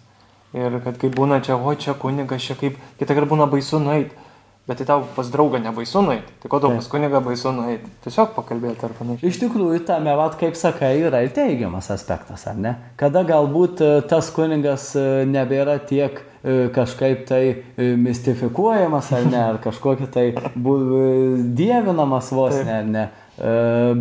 [0.58, 4.27] Ir kad kai būna čia, o čia kunigas, čia kaip, kitą kartą būna baisu nueiti
[4.68, 6.34] Bet tai tau pas draugą nebaisu nueiti.
[6.44, 7.88] Tai ko tau pas kunigą baisu nueiti?
[8.04, 9.30] Tiesiog pakalbėti ar panašiai.
[9.30, 12.74] Iš tikrųjų, tame, vat, kaip sakai, yra ir teigiamas aspektas, ar ne?
[13.00, 17.40] Kada galbūt e, tas kunigas e, nebėra tiek e, kažkaip tai
[17.80, 23.06] mistifikuojamas, ar ne, ar kažkokia tai dievinamas vos, ne, ar ne.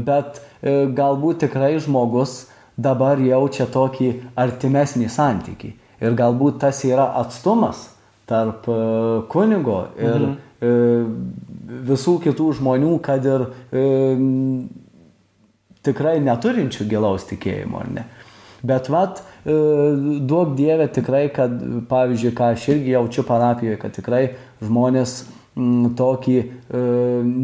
[0.09, 0.41] Bet
[0.99, 5.71] galbūt tikrai žmogus dabar jaučia tokį artimesnį santykį.
[6.03, 7.93] Ir galbūt tas yra atstumas
[8.27, 8.67] tarp
[9.31, 10.46] kunigo ir, mhm
[11.87, 13.87] visų kitų žmonių, kad ir e,
[15.87, 18.07] tikrai neturinčių gilaus tikėjimo, ar ne.
[18.67, 19.55] Bet vat, e,
[20.27, 21.55] duok Dievę tikrai, kad,
[21.91, 24.23] pavyzdžiui, ką aš irgi jaučiu parapijoje, kad tikrai
[24.65, 25.19] žmonės
[25.57, 26.47] m, tokį e,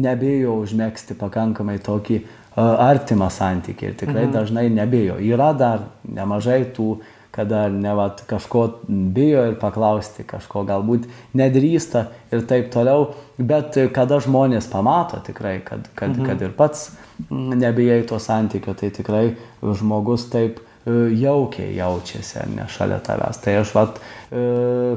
[0.07, 2.25] nebėjo užmėgsti pakankamai tokį e,
[2.59, 4.33] artimą santykį ir tikrai mhm.
[4.35, 5.19] dažnai nebėjo.
[5.23, 6.97] Yra dar nemažai tų
[7.33, 13.07] kada ne vat, kažko bijo ir paklausti, kažko galbūt nedrįsta ir taip toliau,
[13.41, 16.27] bet kada žmonės pamato tikrai, kad, kad, mhm.
[16.29, 16.91] kad ir pats
[17.29, 19.23] nebijai to santykio, tai tikrai
[19.63, 23.41] žmogus taip e, jaukiai jaučiasi, ne šalia tavęs.
[23.41, 23.97] Tai aš, vat,
[24.29, 24.45] e,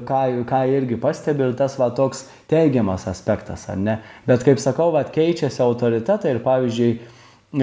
[0.04, 0.20] ką,
[0.52, 3.96] ką irgi pastebiu, ir tas va toks teigiamas aspektas, ar ne.
[4.28, 6.92] Bet kaip sakau, vat, keičiasi autoritetai ir pavyzdžiui,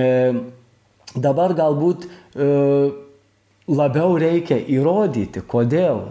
[0.02, 0.12] e,
[1.14, 2.10] dabar galbūt
[3.68, 6.02] labiau reikia įrodyti, kodėl.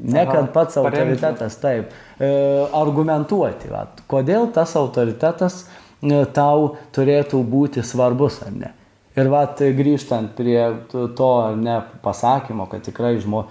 [0.00, 2.30] Ne kad pats autoritetas, taip, e,
[2.76, 5.62] argumentuoti, vat, kodėl tas autoritetas
[6.02, 8.74] e, tau turėtų būti svarbus ar ne.
[9.18, 13.42] Ir vat grįžtant prie to ne pasakymo, kad tikrai žmo,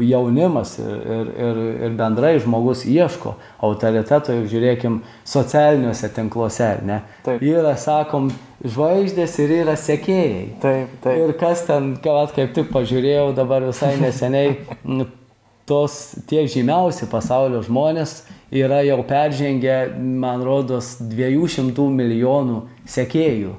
[0.00, 3.34] jaunimas ir, ir, ir bendrai žmogus ieško
[3.68, 7.02] autoriteto, juk žiūrėkim, socialiniuose tinkluose, ne?
[7.26, 7.44] Taip.
[7.44, 8.30] Yra, sakom,
[8.64, 10.46] žvaigždės ir yra sekėjai.
[10.62, 11.20] Taip, taip.
[11.20, 14.56] Ir kas ten, kad kaip tik pažiūrėjau dabar visai neseniai,
[15.68, 18.22] tos tie žymiausi pasaulio žmonės
[18.54, 23.52] yra jau peržengę, man rodos, 200 milijonų sekėjų.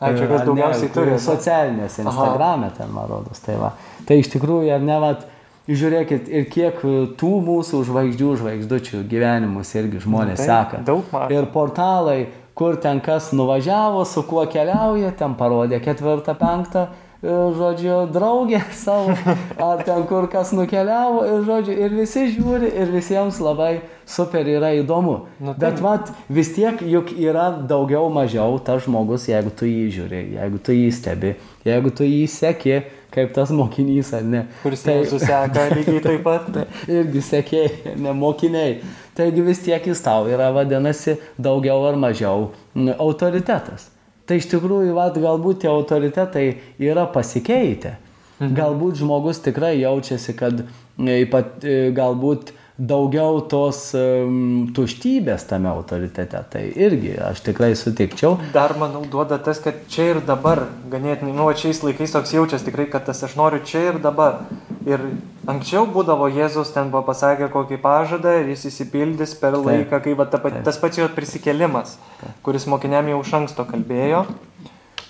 [0.00, 1.16] Ai, čia kas daugiausiai turi?
[1.20, 3.42] Socialinėse, Instagram'e ten, man rodos.
[3.44, 3.74] Tai, va.
[4.08, 5.26] tai iš tikrųjų, ar ne, vat,
[5.68, 6.80] žiūrėkit, ir kiek
[7.20, 10.80] tų mūsų žvaigždžių, žvaigždučių gyvenimus irgi žmonės Taip, seka.
[10.88, 11.36] daug mato.
[11.36, 12.18] Ir portalai,
[12.56, 19.12] kur ten kas nuvažiavo, su kuo keliauja, ten parodė ketvirtą, penktą, e, žodžiu, draugę savo,
[19.60, 24.72] ar ten kur kas nukeliavo, ir, žodžiu, ir visi žiūri, ir visiems labai super yra
[24.78, 25.18] įdomu.
[25.40, 25.60] Nu, taip.
[25.60, 30.62] Bet vat, vis tiek juk yra daugiau mažiau tas žmogus, jeigu tu jį žiūri, jeigu
[30.64, 31.34] tu jį stebi,
[31.68, 32.80] jeigu tu jį seki,
[33.12, 34.42] kaip tas mokinys, ar ne.
[34.62, 35.12] Kuris Tai- tai...
[35.12, 36.48] suseka lygiai taip pat.
[36.56, 38.78] Tai irgi sekėjai, ne mokiniai.
[39.18, 42.52] Taigi vis tiek jis tau yra vadinasi daugiau ar mažiau
[42.96, 43.90] autoritetas.
[44.30, 46.44] Tai iš tikrųjų, vat, galbūt tie autoritetai
[46.78, 47.96] yra pasikeitę.
[48.38, 48.52] Mhm.
[48.54, 56.40] Galbūt žmogus tikrai jaučiasi, kad e, ypat, e, galbūt daugiau tos um, tuštybės tame autoritete.
[56.52, 58.38] Tai irgi aš tikrai sutikčiau.
[58.54, 62.88] Dar manau duoda tas, kad čia ir dabar, ganėtinai, nu, šiais laikais toks jaučiasi tikrai,
[62.92, 64.40] kad tas aš noriu čia ir dabar.
[64.88, 65.04] Ir
[65.50, 69.66] anksčiau būdavo Jėzus ten buvo pasakę kokį pažadą ir jis įsipildys per Taip.
[69.68, 70.64] laiką, kai va, ta, pat- Taip.
[70.70, 71.98] tas pats jo prisikėlimas,
[72.46, 74.24] kuris mokiniam jau iš anksto kalbėjo.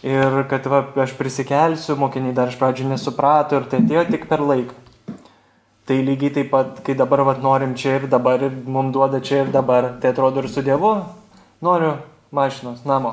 [0.03, 4.43] Ir kad va, aš prisikelsiu, mokiniai dar iš pradžių nesuprato ir tai atėjo tik per
[4.43, 4.90] laiką.
[5.91, 9.41] Tai lygiai taip pat, kai dabar vat, norim čia ir dabar ir mums duoda čia
[9.43, 10.93] ir dabar, tai atrodo ir su Dievu,
[11.67, 11.97] noriu
[12.31, 13.11] mašinos, namo.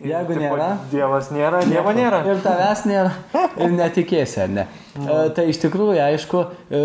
[0.00, 2.22] Ir Jeigu tipo, nėra, Dievas nėra, Dievo nėra.
[2.24, 3.12] Ir tavęs nėra.
[3.60, 4.64] Ir netikėsi, ar ne?
[4.98, 6.80] E, tai iš tikrųjų, aišku, e,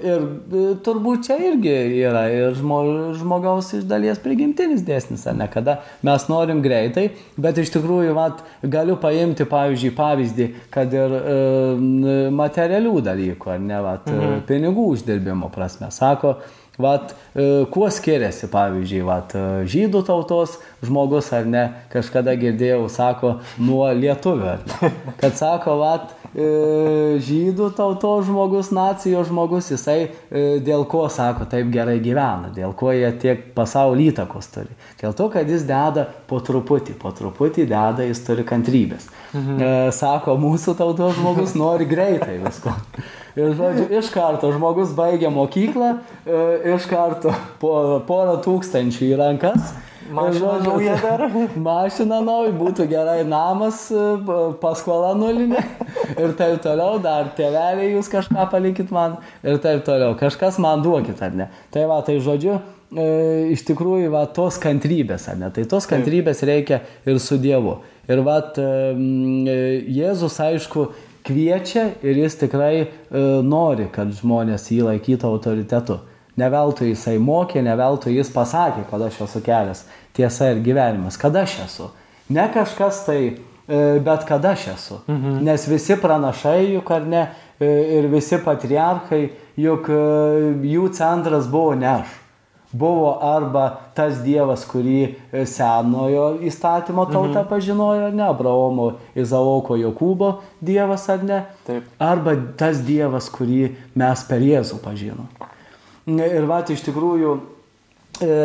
[0.00, 2.78] ir e, turbūt čia irgi yra ir žmo,
[3.18, 5.48] žmogaus iš dalies prigimtinis dėsnis, ar ne?
[5.52, 11.18] Kada mes norim greitai, bet iš tikrųjų, vat, galiu paimti, pavyzdžiui, pavyzdį, kad ir
[12.32, 14.42] materialių dalykų, ar ne, vat, mhm.
[14.48, 15.92] pinigų uždirbimo prasme.
[15.92, 16.38] Sako,
[16.80, 17.12] Vat,
[17.72, 21.62] kuo skiriasi, pavyzdžiui, vat, e, žydų tautos žmogus ar ne,
[21.92, 24.58] kažkada girdėjau, sako, nuo lietuvių.
[25.20, 31.72] Kad sako, vat, e, žydų tautos žmogus, nacijos žmogus, jisai e, dėl ko, sako, taip
[31.72, 34.76] gerai gyvena, dėl ko jie tiek pasaulio įtakos turi.
[35.00, 39.08] Dėl to, kad jis deda po truputį, po truputį deda, jis turi kantrybės.
[39.32, 39.56] Mhm.
[39.56, 42.76] E, sako, mūsų tautos žmogus nori greitai visko.
[43.32, 45.94] Ir, žodžiu, iš karto žmogus baigia mokyklą,
[46.26, 46.40] e,
[46.74, 47.21] iš karto
[47.62, 47.72] po,
[48.08, 49.72] porą tūkstančių į rankas.
[50.12, 51.22] Mašina nauja dar.
[51.68, 54.02] Mašina nauja, būtų gerai namas, e,
[54.60, 55.62] paskola nulinė.
[56.18, 59.18] Ir taip toliau, dar tėveliai jūs kažką palikit man.
[59.44, 61.48] Ir taip toliau, kažkas man duokit, ar ne.
[61.72, 62.58] Tai va, tai žodžiu,
[62.92, 63.06] e,
[63.54, 65.52] iš tikrųjų, va, tos kantrybės, ar ne.
[65.54, 67.78] Tai tos kantrybės reikia ir su Dievu.
[68.10, 70.90] Ir va, Jėzus, aišku,
[71.26, 72.88] kviečia ir jis tikrai e,
[73.46, 76.02] nori, kad žmonės jį laikytų autoritetu.
[76.36, 79.84] Ne veltui jisai mokė, ne veltui jis pasakė, kad aš esu kelias,
[80.16, 81.90] tiesa ir gyvenimas, kad aš esu.
[82.32, 83.20] Ne kažkas tai,
[83.68, 85.02] e, bet kad aš esu.
[85.08, 85.42] Mhm.
[85.44, 87.26] Nes visi pranašai juk ar ne,
[87.60, 87.68] e,
[87.98, 89.28] ir visi patriarchai,
[89.60, 90.00] juk e,
[90.72, 92.18] jų centras buvo ne aš.
[92.72, 97.48] Buvo arba tas Dievas, kurį senojo įstatymo tauta mhm.
[97.50, 101.92] pažinojo, ne, Abraomo, Izaoko, Jokūbo Dievas ar ne, Taip.
[102.00, 105.28] arba tas Dievas, kurį mes per Jėzų pažinom.
[106.10, 107.32] Ir va, iš tikrųjų
[108.22, 108.36] e,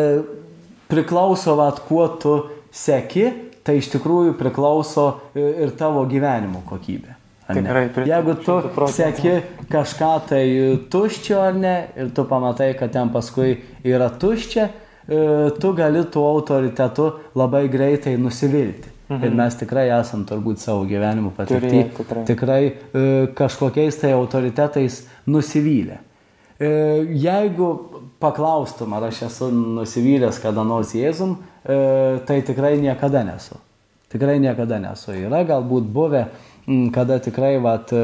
[0.92, 2.38] priklauso, va, kuo tu
[2.72, 3.28] seki,
[3.66, 7.16] tai iš tikrųjų priklauso e, ir tavo gyvenimo kokybė.
[7.48, 8.92] Tikrai, pritariu, Jeigu tu 100%.
[8.92, 9.34] seki
[9.72, 10.44] kažką tai
[10.92, 13.56] tuščio ar ne ir tu pamatai, kad ten paskui
[13.88, 14.68] yra tuščia,
[15.08, 15.22] e,
[15.56, 17.08] tu gali tuo autoritetu
[17.40, 18.92] labai greitai nusivilti.
[19.08, 19.24] Mhm.
[19.24, 21.32] Ir mes tikrai esam turbūt savo gyvenimo.
[21.38, 22.24] Turėję, tikrai.
[22.28, 23.06] tikrai e,
[23.38, 26.02] kažkokiais tai autoritetais nusivylę.
[26.60, 27.70] E, Jeigu
[28.20, 31.78] paklaustum, ar aš esu nusivylęs kada nors Jėzum, e,
[32.26, 33.60] tai tikrai niekada nesu.
[34.10, 35.14] Tikrai niekada nesu.
[35.14, 36.24] Yra galbūt buvę,
[36.96, 38.02] kada tikrai, vat, e,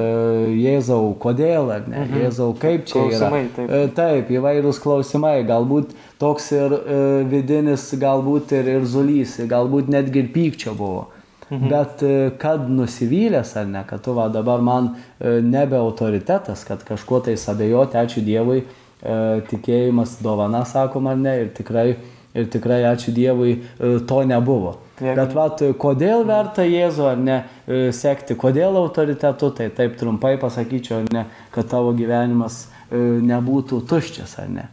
[0.60, 2.22] Jėzau, kodėl, ar ne, mhm.
[2.22, 3.56] Jėzau, kaip čia Klausimai, yra.
[3.58, 3.97] taip.
[3.97, 6.78] Taip, įvairūs klausimai, galbūt toks ir
[7.34, 11.08] vidinis, galbūt ir, ir zulys, galbūt netgi ir pykčio buvo.
[11.54, 11.70] Mhm.
[11.70, 16.84] Bet e, kad nusivylęs ar ne, kad tu va dabar man e, nebe autoritetas, kad
[16.84, 18.64] kažkuo tai abejoti, ačiū Dievui,
[19.04, 21.95] e, tikėjimas dovana, sakom ar ne, ir tikrai,
[22.34, 23.60] ir tikrai ačiū Dievui
[24.08, 24.78] to nebuvo.
[24.99, 27.43] Jeigu- Bet vat, kodėl verta Jėzų ar ne
[27.91, 34.68] sekti, kodėl autoritetu, tai taip trumpai pasakyčiau, ne, kad tavo gyvenimas nebūtų tuščias ar ne,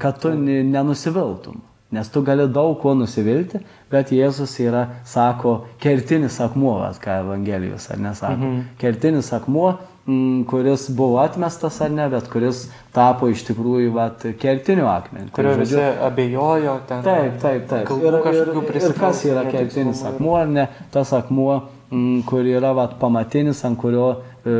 [0.00, 1.60] kad tu ne- nenusiviltum.
[1.92, 3.60] Nes tu gali daug ko nusivilti,
[3.92, 8.38] bet Jėzus yra, sako, kertinis akmuo, ką Evangelijos ar nesako.
[8.40, 8.62] Mhm.
[8.80, 9.74] Kertinis akmuo
[10.06, 12.64] mm, kuris buvo atmestas ar ne, bet kuris
[12.94, 15.30] tapo iš tikrųjų vat, kertiniu akmeniu.
[15.30, 17.04] Tai Kurio žodžiu, visi abejojo ten.
[17.06, 17.92] Taip, taip, taip.
[18.00, 20.68] Ir, ir, ir kas yra kertinis akmuo, ar ne?
[20.94, 24.10] Tas akmuo, mm, kur yra vat, pamatinis, ant kurio
[24.44, 24.56] e,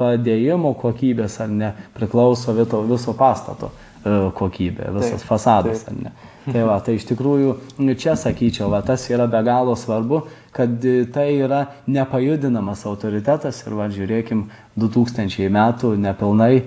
[0.00, 3.72] padėjimo kokybės, ar ne, priklauso viso, viso pastato
[4.38, 6.24] kokybė, visas Taip, fasadas, taip.
[6.46, 7.54] Tai va, tai iš tikrųjų
[7.98, 10.22] čia sakyčiau, va, tas yra be galo svarbu,
[10.54, 14.44] kad e, tai yra nepajudinamas autoritetas ir va, žiūrėkim,
[14.78, 16.62] 2000 metų nepilnai e,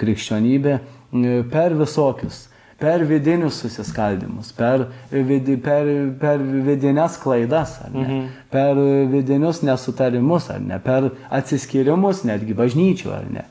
[0.00, 2.46] krikščionybė e, per visokius
[2.80, 5.84] per vidinius susiskaldimus, per, vidi, per,
[6.16, 8.22] per vidinės klaidas, ne, mhm.
[8.48, 8.80] per
[9.12, 13.44] vidinius nesutarimus, ar ne, per atsiskyrimus netgi bažnyčių, ar ne.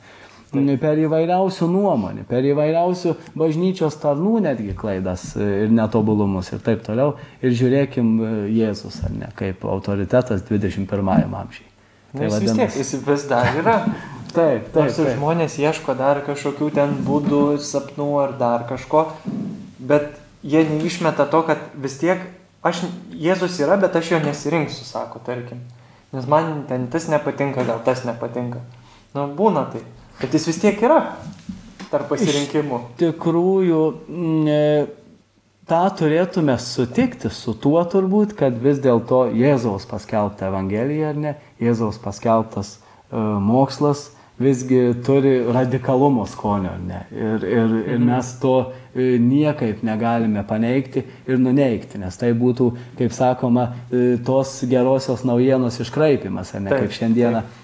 [0.50, 7.12] Per įvairiausių nuomonių, per įvairiausių bažnyčios tarnų netgi klaidas e, ir netobulumus ir taip toliau.
[7.38, 11.68] Ir žiūrėkim e, Jėzus, ar ne, kaip autoritetas 21 amžiai.
[12.10, 13.76] Tai vis tiek, jis vis dar yra.
[14.30, 14.84] Taip, taip.
[14.84, 19.08] Nors ir žmonės ieško dar kažkokių ten būdų, sapnų ar dar kažko,
[19.82, 22.22] bet jie neišmeta to, kad vis tiek
[22.62, 25.64] aš, Jėzus yra, bet aš jo nesirinksiu, sako, tarkim.
[26.14, 28.62] Nes man ten tas nepatinka, gal tas nepatinka.
[29.16, 29.82] Nu, būna tai.
[30.20, 31.00] Bet jis vis tiek yra
[31.90, 32.80] tarp pasirinkimų.
[33.00, 34.86] tikrųjų mm, e,
[35.70, 41.98] tą turėtume sutikti su tuo turbūt, kad vis dėlto Jėzaus paskelbta Evangelija ar ne, Jėzaus
[42.02, 44.10] paskelbtas e, mokslas
[44.40, 47.00] visgi turi radikalumo skonio, ar ne.
[47.12, 48.54] Ir, ir, ir mes to
[48.94, 55.76] e, niekaip negalime paneigti ir nuneigti, nes tai būtų, kaip sakoma, e, tos gerosios naujienos
[55.84, 57.59] iškraipimas, ar ne, Taip, kaip šiandieną ka-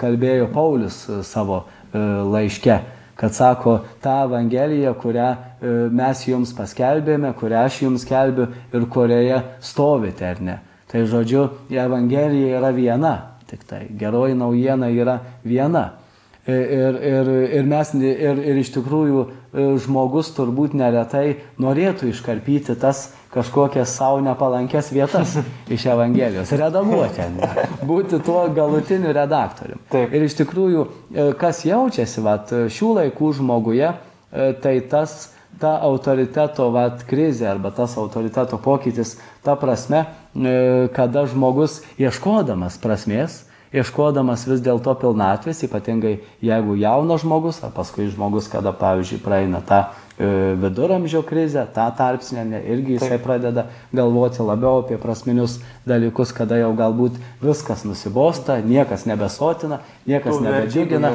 [0.00, 1.98] kalbėjo Paulius e, savo e,
[2.32, 2.80] laiške
[3.22, 9.36] kad sako, tą Evangeliją, kurią e, mes jums paskelbėme, kurią aš jums skelbiu ir kurioje
[9.62, 10.56] stovite, ar ne.
[10.90, 13.12] Tai žodžiu, Evangelija yra viena,
[13.46, 15.84] tik tai geroji naujiena yra viena.
[16.50, 23.12] Ir, ir, ir, mes, ir, ir iš tikrųjų e, žmogus turbūt neretai norėtų iškarpyti tas
[23.32, 25.36] kažkokias savo nepalankės vietas
[25.74, 27.66] iš Evangelijos, redaguoti, ne?
[27.88, 29.82] būti tuo galutiniu redaktoriumi.
[30.12, 35.30] Ir iš tikrųjų, e, kas jaučiasi vat, šių laikų žmoguje, e, tai tas,
[35.60, 40.04] ta autoriteto vat, krizė arba tas autoriteto pokytis, ta prasme,
[40.34, 48.10] e, kada žmogus ieškodamas prasmės, ieškodamas vis dėlto pilnatvės, ypatingai jeigu jaunas žmogus, ar paskui
[48.12, 49.86] žmogus, kada, pavyzdžiui, praeina tą
[50.18, 55.58] viduramžio krizę, tą tarpsnę, ne, irgi jisai pradeda galvoti labiau apie prasminius
[55.88, 61.14] dalykus, kada jau galbūt viskas nusibosta, niekas nebesotina, niekas nebedžiugina.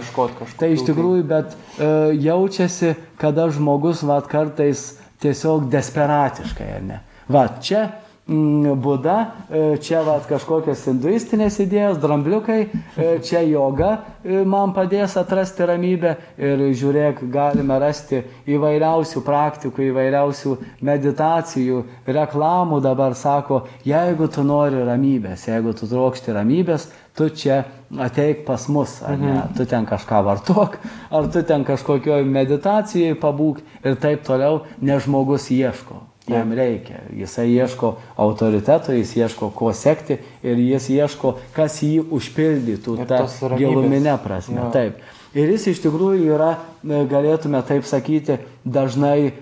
[0.57, 0.89] Tai iš tai.
[0.89, 1.91] tikrųjų, bet e,
[2.25, 6.99] jaučiasi, kada žmogus, va, kartais tiesiog desperatiškai, ar ne.
[7.29, 7.87] Va, čia
[8.27, 15.63] Buda, e, čia va, kažkokios hinduistinės idėjos, drambliukai, e, čia joga e, man padės atrasti
[15.63, 16.11] ramybę.
[16.35, 18.19] Ir žiūrėk, galime rasti
[18.51, 20.57] įvairiausių praktikų, įvairiausių
[20.89, 27.61] meditacijų, reklamų dabar sako, jeigu tu nori ramybės, jeigu tu trokšti ramybės, tu čia
[27.95, 30.77] ateik pas mus, ar ne, tu ten kažką vartok,
[31.15, 36.06] ar tu ten kažkokioj meditacijai pabūk ir taip toliau, nes žmogus ieško.
[36.27, 37.01] Jam reikia.
[37.15, 43.21] Jisai ieško autoriteto, jis ieško ko sekti ir jis ieško, kas jį užpildytų Ir tą
[43.55, 44.59] giluminę prasme.
[44.59, 44.71] Jo.
[44.75, 44.99] Taip.
[45.37, 46.53] Ir jis iš tikrųjų yra,
[46.83, 49.33] e, galėtume taip sakyti, dažnai e,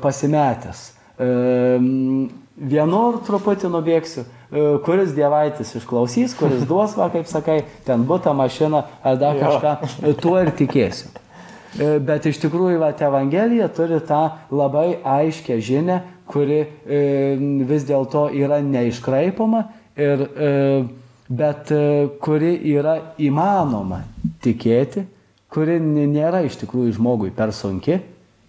[0.00, 0.84] pasimetęs.
[1.20, 1.30] E,
[1.76, 2.28] m,
[2.60, 8.84] vienur truputį nubėgsiu, e, kuris dievaitis išklausys, kuris duos, va, kaip sakai, ten būtų mašina
[9.02, 9.74] ar dar kažką,
[10.04, 11.10] e, tuo ir tikėsiu.
[11.10, 17.00] E, Bet iš tikrųjų, va, Evangelija turi tą labai aiškę žinę, kuri e,
[17.66, 19.64] vis dėlto yra neiškraipoma,
[19.98, 20.52] ir, e,
[21.30, 21.82] bet e,
[22.22, 24.02] kuri yra įmanoma
[24.44, 25.04] tikėti,
[25.50, 27.98] kuri nėra iš tikrųjų žmogui per sunki,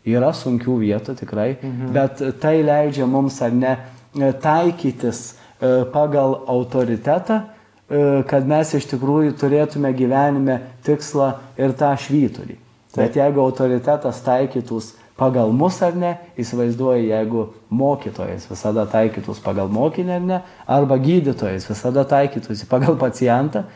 [0.06, 1.94] yra sunkių vietų tikrai, mhm.
[1.96, 3.78] bet tai leidžia mums ar ne
[4.42, 5.32] taikytis
[5.94, 7.36] pagal autoritetą,
[8.28, 11.28] kad mes iš tikrųjų turėtume gyvenime tikslą
[11.60, 12.58] ir tą švyturį.
[12.96, 14.90] Bet jeigu autoritetas taikytus
[15.22, 21.68] pagal mus ar ne, įsivaizduoju, jeigu mokytojas visada taikytus pagal mokinį ar ne, arba gydytojas
[21.70, 23.68] visada taikytųsi pagal pacientą,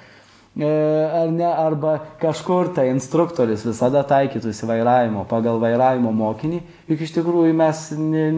[0.56, 7.56] ar ne, arba kažkur tai instruktorius visada taikytųsi vairavimo pagal vairavimo mokinį, juk iš tikrųjų
[7.60, 8.30] mes ne,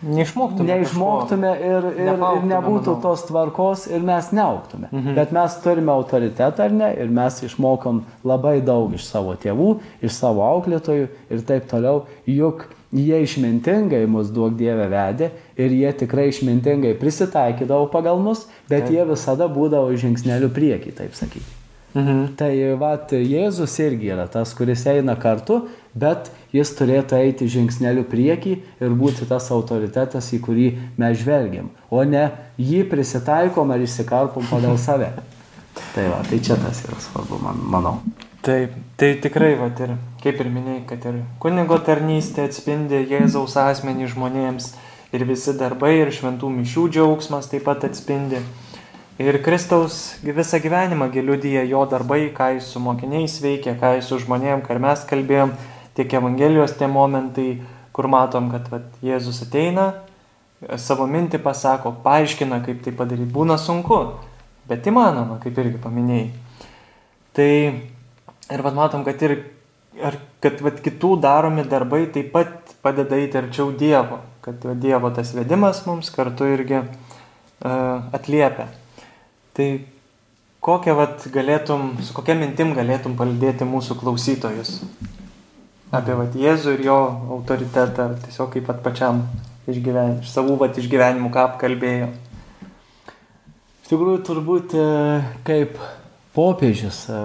[0.00, 0.64] Neišmoktume.
[0.64, 3.00] neišmoktume ir, ir, ir nebūtų manau.
[3.04, 4.88] tos tvarkos ir mes neauktume.
[4.90, 5.14] Mhm.
[5.14, 10.16] Bet mes turime autoritetą ar ne ir mes išmokom labai daug iš savo tėvų, iš
[10.16, 15.30] savo auklėtojų ir taip toliau, juk jie išmintingai mus duok Dievę vedė
[15.60, 21.58] ir jie tikrai išmintingai prisitaikydavo pagal mus, bet jie visada būdavo žingsnelių prieki, taip sakyti.
[21.94, 22.36] Mhm.
[22.38, 25.64] Tai vat, Jėzus irgi yra tas, kuris eina kartu,
[25.94, 30.68] bet jis turėtų eiti žingsneliu priekį ir būti tas autoritetas, į kurį
[31.00, 32.28] mes žvelgiam, o ne
[32.58, 35.12] jį prisitaikom ar įsikarpom pagal save.
[35.94, 37.94] Tai va, tai čia tas yra svarbu, man, manau.
[38.40, 39.90] Taip, tai tikrai, va, ir
[40.22, 44.70] kaip ir minėjai, kad ir kunigo tarnystė atspindi Jėzaus asmenį žmonėms
[45.12, 48.40] ir visi darbai ir šventų mišių džiaugsmas taip pat atspindi.
[49.20, 54.22] Ir Kristaus visą gyvenimą giliudyja jo darbai, ką jis su mokiniais veikia, ką jis su
[54.24, 55.52] žmonėm, ką mes kalbėjom,
[56.00, 57.50] tiek Evangelijos tie momentai,
[57.92, 59.90] kur matom, kad vat, Jėzus ateina,
[60.80, 63.28] savo mintį pasako, paaiškina, kaip tai padaryti.
[63.36, 64.00] Būna sunku,
[64.64, 66.30] bet įmanoma, kaip irgi paminėjai.
[67.36, 67.52] Tai
[68.50, 69.36] ir vat matom, kad ir
[70.04, 75.10] ar, kad vat, kitų daromi darbai taip pat padeda eiti arčiau Dievo, kad vat, Dievo
[75.14, 78.68] tas vedimas mums kartu irgi uh, atliepia.
[79.56, 79.68] Tai
[80.64, 84.78] kokią vat galėtum, su kokia mintim galėtum palidėti mūsų klausytojus?
[85.90, 86.98] Apie vat Jėzų ir jo
[87.36, 89.24] autoritetą, tiesiog kaip pat pačiam
[89.70, 92.12] išgyvenimų, iš savų vat išgyvenimų, ką apkalbėjo.
[93.80, 94.84] Iš tikrųjų, turbūt e,
[95.48, 95.80] kaip
[96.34, 97.20] popiežius e,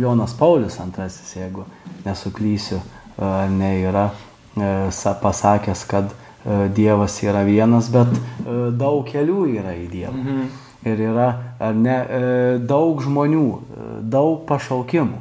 [0.00, 1.64] Jonas Paulius II, jeigu
[2.04, 2.80] nesuklysiu,
[3.18, 4.10] e, ne yra
[4.90, 6.04] sa- pasakęs, kad
[6.46, 10.14] e, Dievas yra vienas, bet e, daug kelių yra į Dievą.
[10.14, 10.46] Mhm.
[10.84, 11.28] Ir yra
[11.72, 15.20] ne, e, daug žmonių, e, daug pašaukimų,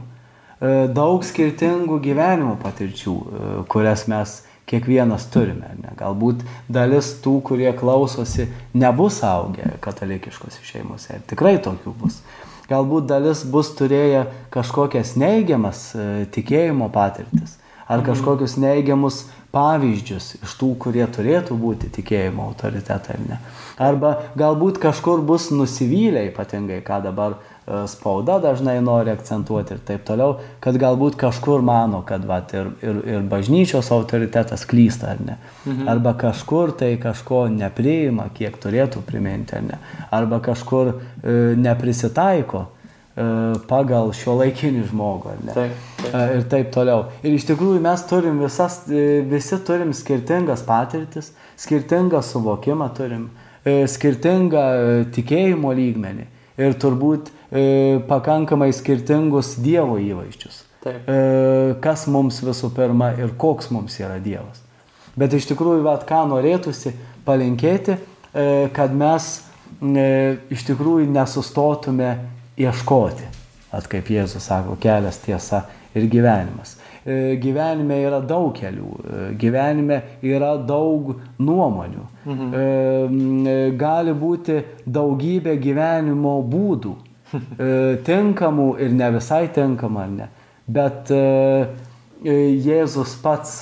[0.59, 5.73] e, daug skirtingų gyvenimo patirčių, e, kurias mes kiekvienas turime.
[5.81, 5.91] Ne?
[5.99, 11.17] Galbūt dalis tų, kurie klausosi, nebus augę katalikiškose šeimose.
[11.17, 12.21] Ir tikrai tokių bus.
[12.69, 20.71] Galbūt dalis bus turėję kažkokias neigiamas e, tikėjimo patirtis ar kažkokius neigiamus pavyzdžius iš tų,
[20.81, 23.19] kurie turėtų būti tikėjimo autoritetai.
[23.19, 23.39] ar Ne?
[23.81, 27.52] Arba galbūt kažkur bus nusivylę, ypatingai, ką dabar e,
[27.87, 32.99] spauda dažnai nori akcentuoti ir taip toliau, kad galbūt kažkur mano, kad vat, ir, ir,
[33.15, 35.37] ir bažnyčios autoritetas klysta ar ne.
[35.65, 35.87] Mhm.
[35.89, 39.81] Arba kažkur tai kažko nepriima, kiek turėtų priminti ar ne.
[40.11, 43.29] Arba kažkur e, neprisitaiko e,
[43.69, 45.55] pagal šio laikinį žmogų ar ne.
[45.55, 46.11] Taip, taip.
[46.11, 47.07] E, ir taip toliau.
[47.23, 51.31] Ir iš tikrųjų mes turim visas, e, visi turim skirtingas patirtis,
[51.63, 53.29] skirtingą suvokimą turim,
[53.63, 56.27] e, skirtingą e, tikėjimo lygmenį
[56.61, 57.33] ir turbūt e,
[58.09, 60.63] pakankamai skirtingus Dievo įvaizdžius.
[60.83, 61.07] Taip.
[61.07, 64.59] E, kas mums visų pirma ir koks mums yra Dievas.
[65.15, 66.91] Bet iš tikrųjų, vat, ką norėtųsi
[67.27, 67.95] palinkėti,
[68.33, 69.29] e, kad mes
[69.79, 70.07] e,
[70.51, 72.09] iš tikrųjų nesustotume
[72.59, 73.29] ieškoti.
[73.73, 75.63] At kaip Jėzus sako, kelias tiesa
[75.95, 76.75] ir gyvenimas.
[77.05, 82.05] E, Gyvenime yra daug kelių, e, gyvenime yra daug nuomonių.
[82.23, 83.75] Mhm.
[83.79, 87.12] Gali būti daugybė gyvenimo būdų, e,
[88.07, 90.29] tinkamų ir ne visai tinkamų, ar ne.
[90.67, 91.23] Bet e,
[92.23, 93.55] e, Jėzus pats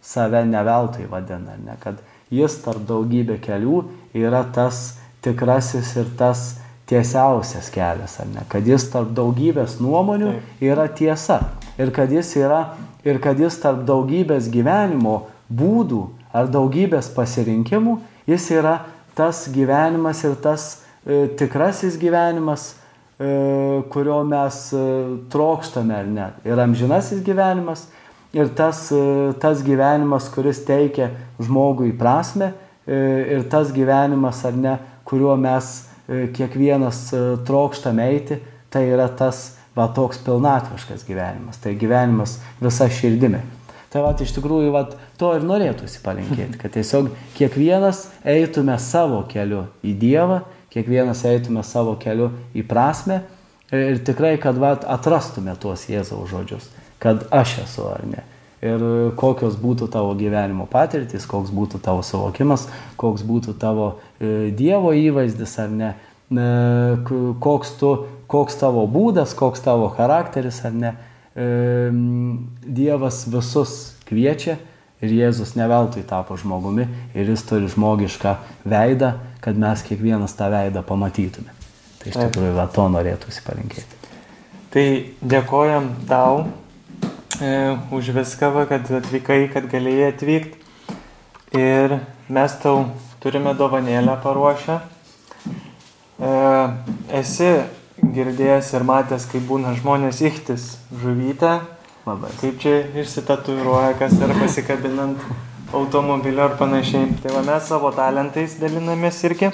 [0.00, 2.00] save neveltui vadina, ne, kad
[2.32, 3.82] jis tarp daugybė kelių
[4.16, 6.54] yra tas tikrasis ir tas
[6.88, 11.42] tiesiausias kelias, ar ne, kad jis tarp daugybės nuomonių yra tiesa.
[11.78, 12.62] Ir kad jis yra
[13.04, 17.98] ir kad jis tarp daugybės gyvenimo būdų ar daugybės pasirinkimų,
[18.28, 18.78] jis yra
[19.18, 20.68] tas gyvenimas ir tas
[21.04, 22.87] e, tikrasis gyvenimas, e,
[23.18, 24.80] kurio mes e,
[25.30, 26.28] trokštame ar ne.
[26.46, 27.88] Ir amžinasis gyvenimas,
[28.32, 31.10] ir tas, e, tas gyvenimas, kuris teikia
[31.42, 32.52] žmogui prasme,
[32.86, 32.98] e,
[33.34, 34.76] ir tas gyvenimas ar ne,
[35.08, 35.72] kuriuo mes
[36.06, 38.38] e, kiekvienas e, trokštame eiti,
[38.70, 43.40] tai yra tas va toks pilnatviškas gyvenimas, tai gyvenimas visa širdimi.
[43.88, 44.84] Tai va, iš tikrųjų, va,
[45.18, 47.08] to ir norėtųsi palinkėti, kad tiesiog
[47.38, 50.42] kiekvienas eitume savo keliu į Dievą,
[50.72, 53.22] kiekvienas eitume savo keliu į prasme
[53.74, 56.68] ir tikrai, kad va, atrastume tuos Jėzaus žodžius,
[57.02, 58.24] kad aš esu ar ne.
[58.58, 58.82] Ir
[59.14, 62.66] kokios būtų tavo gyvenimo patirtis, koks būtų tavo suvokimas,
[62.98, 65.90] koks būtų tavo e, Dievo įvaizdis ar ne,
[66.26, 66.46] e,
[67.38, 67.92] koks, tu,
[68.26, 70.90] koks tavo būdas, koks tavo charakteris ar ne.
[71.38, 71.46] E,
[72.66, 73.76] Dievas visus
[74.08, 74.58] kviečia
[75.02, 78.34] ir Jėzus neveltui tapo žmogumi ir jis turi žmogišką
[78.68, 81.54] veidą, kad mes kiekvienas tą veidą pamatytume.
[81.98, 83.98] Tai iš tikrųjų va, to norėtųsi palinkėti.
[84.74, 84.86] Tai
[85.24, 86.44] dėkojam tau
[87.40, 90.66] e, už viską, va, kad atvykai, kad galėjai atvykti.
[91.56, 92.90] Ir mes tau
[93.22, 94.78] turime dovanėlę paruošę.
[96.18, 96.32] E,
[97.18, 97.50] esi
[97.98, 101.58] girdėjęs ir matęs, kaip būna žmonės ichtis žuvytę,
[102.08, 102.30] Labai.
[102.40, 105.20] kaip čia išsitatuiruoja, kas ar pasikabinant
[105.76, 107.10] automobilio ar panašiai.
[107.20, 109.50] Tai va mes savo talentais dalinamės irgi.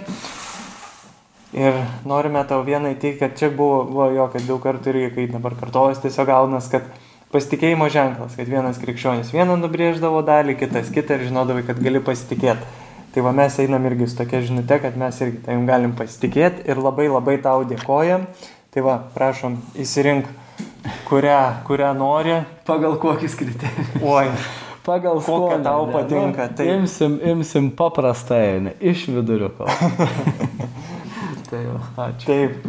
[1.55, 5.27] Ir norime tau vieną įteikti, kad čia buvo, buvo jo, kad daug kartų irgi, kai
[5.33, 6.87] dabar kartojas, tiesiog gaunas, kad
[7.35, 12.83] pasitikėjimo ženklas, kad vienas krikščionis vieną nubrėždavo dalį, kitas kitą ir žinodavai, kad gali pasitikėti.
[13.15, 16.83] Tai va mes einam irgi su tokia žinute, kad mes irgi tavim galim pasitikėti ir
[16.83, 18.31] labai labai tau dėkojam.
[18.75, 20.31] Tai va, prašom, įsirink,
[21.09, 22.37] kurią, kurią nori.
[22.67, 23.97] Pagal kokius kriterijus?
[24.03, 24.29] Oi,
[24.85, 25.93] Pagal Kokia skonį, tau ne?
[25.95, 29.65] patinka, Nu, tai- Imsim, imsim paprastai, ne, iš viduriuko.
[31.51, 32.27] tai jau, ačiū.
[32.27, 32.67] Taip,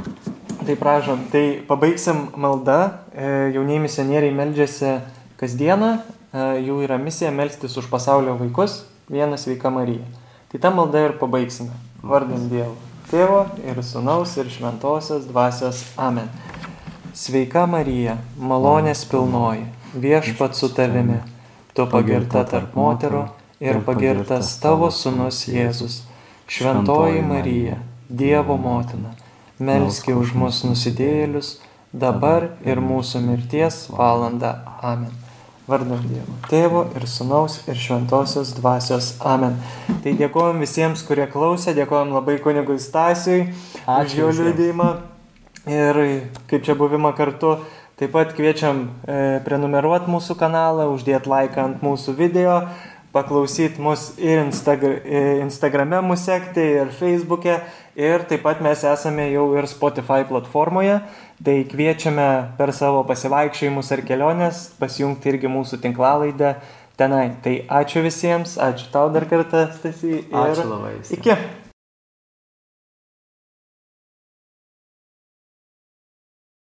[0.66, 2.78] tai prašom, tai pabaigsim maldą.
[3.12, 4.94] E, Jaunieji misionieriai meldžiasi
[5.42, 5.92] kasdieną,
[6.32, 10.08] e, jų yra misija melstis už pasaulio vaikus, vienas sveika Marija.
[10.52, 11.76] Tai tą maldą ir pabaigsime.
[12.06, 12.78] Vardant Dievo.
[13.12, 16.32] Tėvo ir Sūnaus ir Šventosios dvasios Amen.
[17.16, 19.62] Sveika Marija, malonės pilnoji,
[20.04, 21.22] viešpat su tavimi,
[21.72, 23.22] tu pagirta tarp moterų
[23.64, 26.02] ir pagirtas tavo Sūnus Jėzus.
[26.52, 27.78] Šventoji Marija,
[28.10, 29.14] Dievo motina,
[29.64, 31.54] melski už mus nusidėjėlius,
[31.96, 34.58] dabar ir mūsų mirties valanda.
[34.84, 35.16] Amen.
[35.72, 36.36] Vardam Dievo.
[36.52, 39.14] Tėvo ir Sūnaus ir Šventosios dvasios.
[39.24, 39.56] Amen.
[40.04, 43.46] Tai dėkojom visiems, kurie klausė, dėkojom labai kunigui Stasiui
[43.88, 44.94] už jo liūdėjimą
[45.68, 46.00] ir
[46.50, 47.58] kaip čia buvimą kartu.
[47.96, 52.58] Taip pat kviečiam e, prenumeruoti mūsų kanalą, uždėti laiką ant mūsų video,
[53.16, 57.62] paklausyti mus ir Instagra e, Instagrame mūsų sekti, ir Facebook'e,
[57.96, 61.00] ir taip pat mes esame jau ir Spotify platformoje,
[61.40, 66.58] tai kviečiame per savo pasivaikščiojimus ar keliones pasijungti irgi mūsų tinklalaidę
[67.00, 67.30] tenai.
[67.44, 70.18] Tai ačiū visiems, ačiū tau dar kartą, Stasy.
[70.20, 71.22] ir Ačiū labai visiems.
[71.22, 71.65] Iki.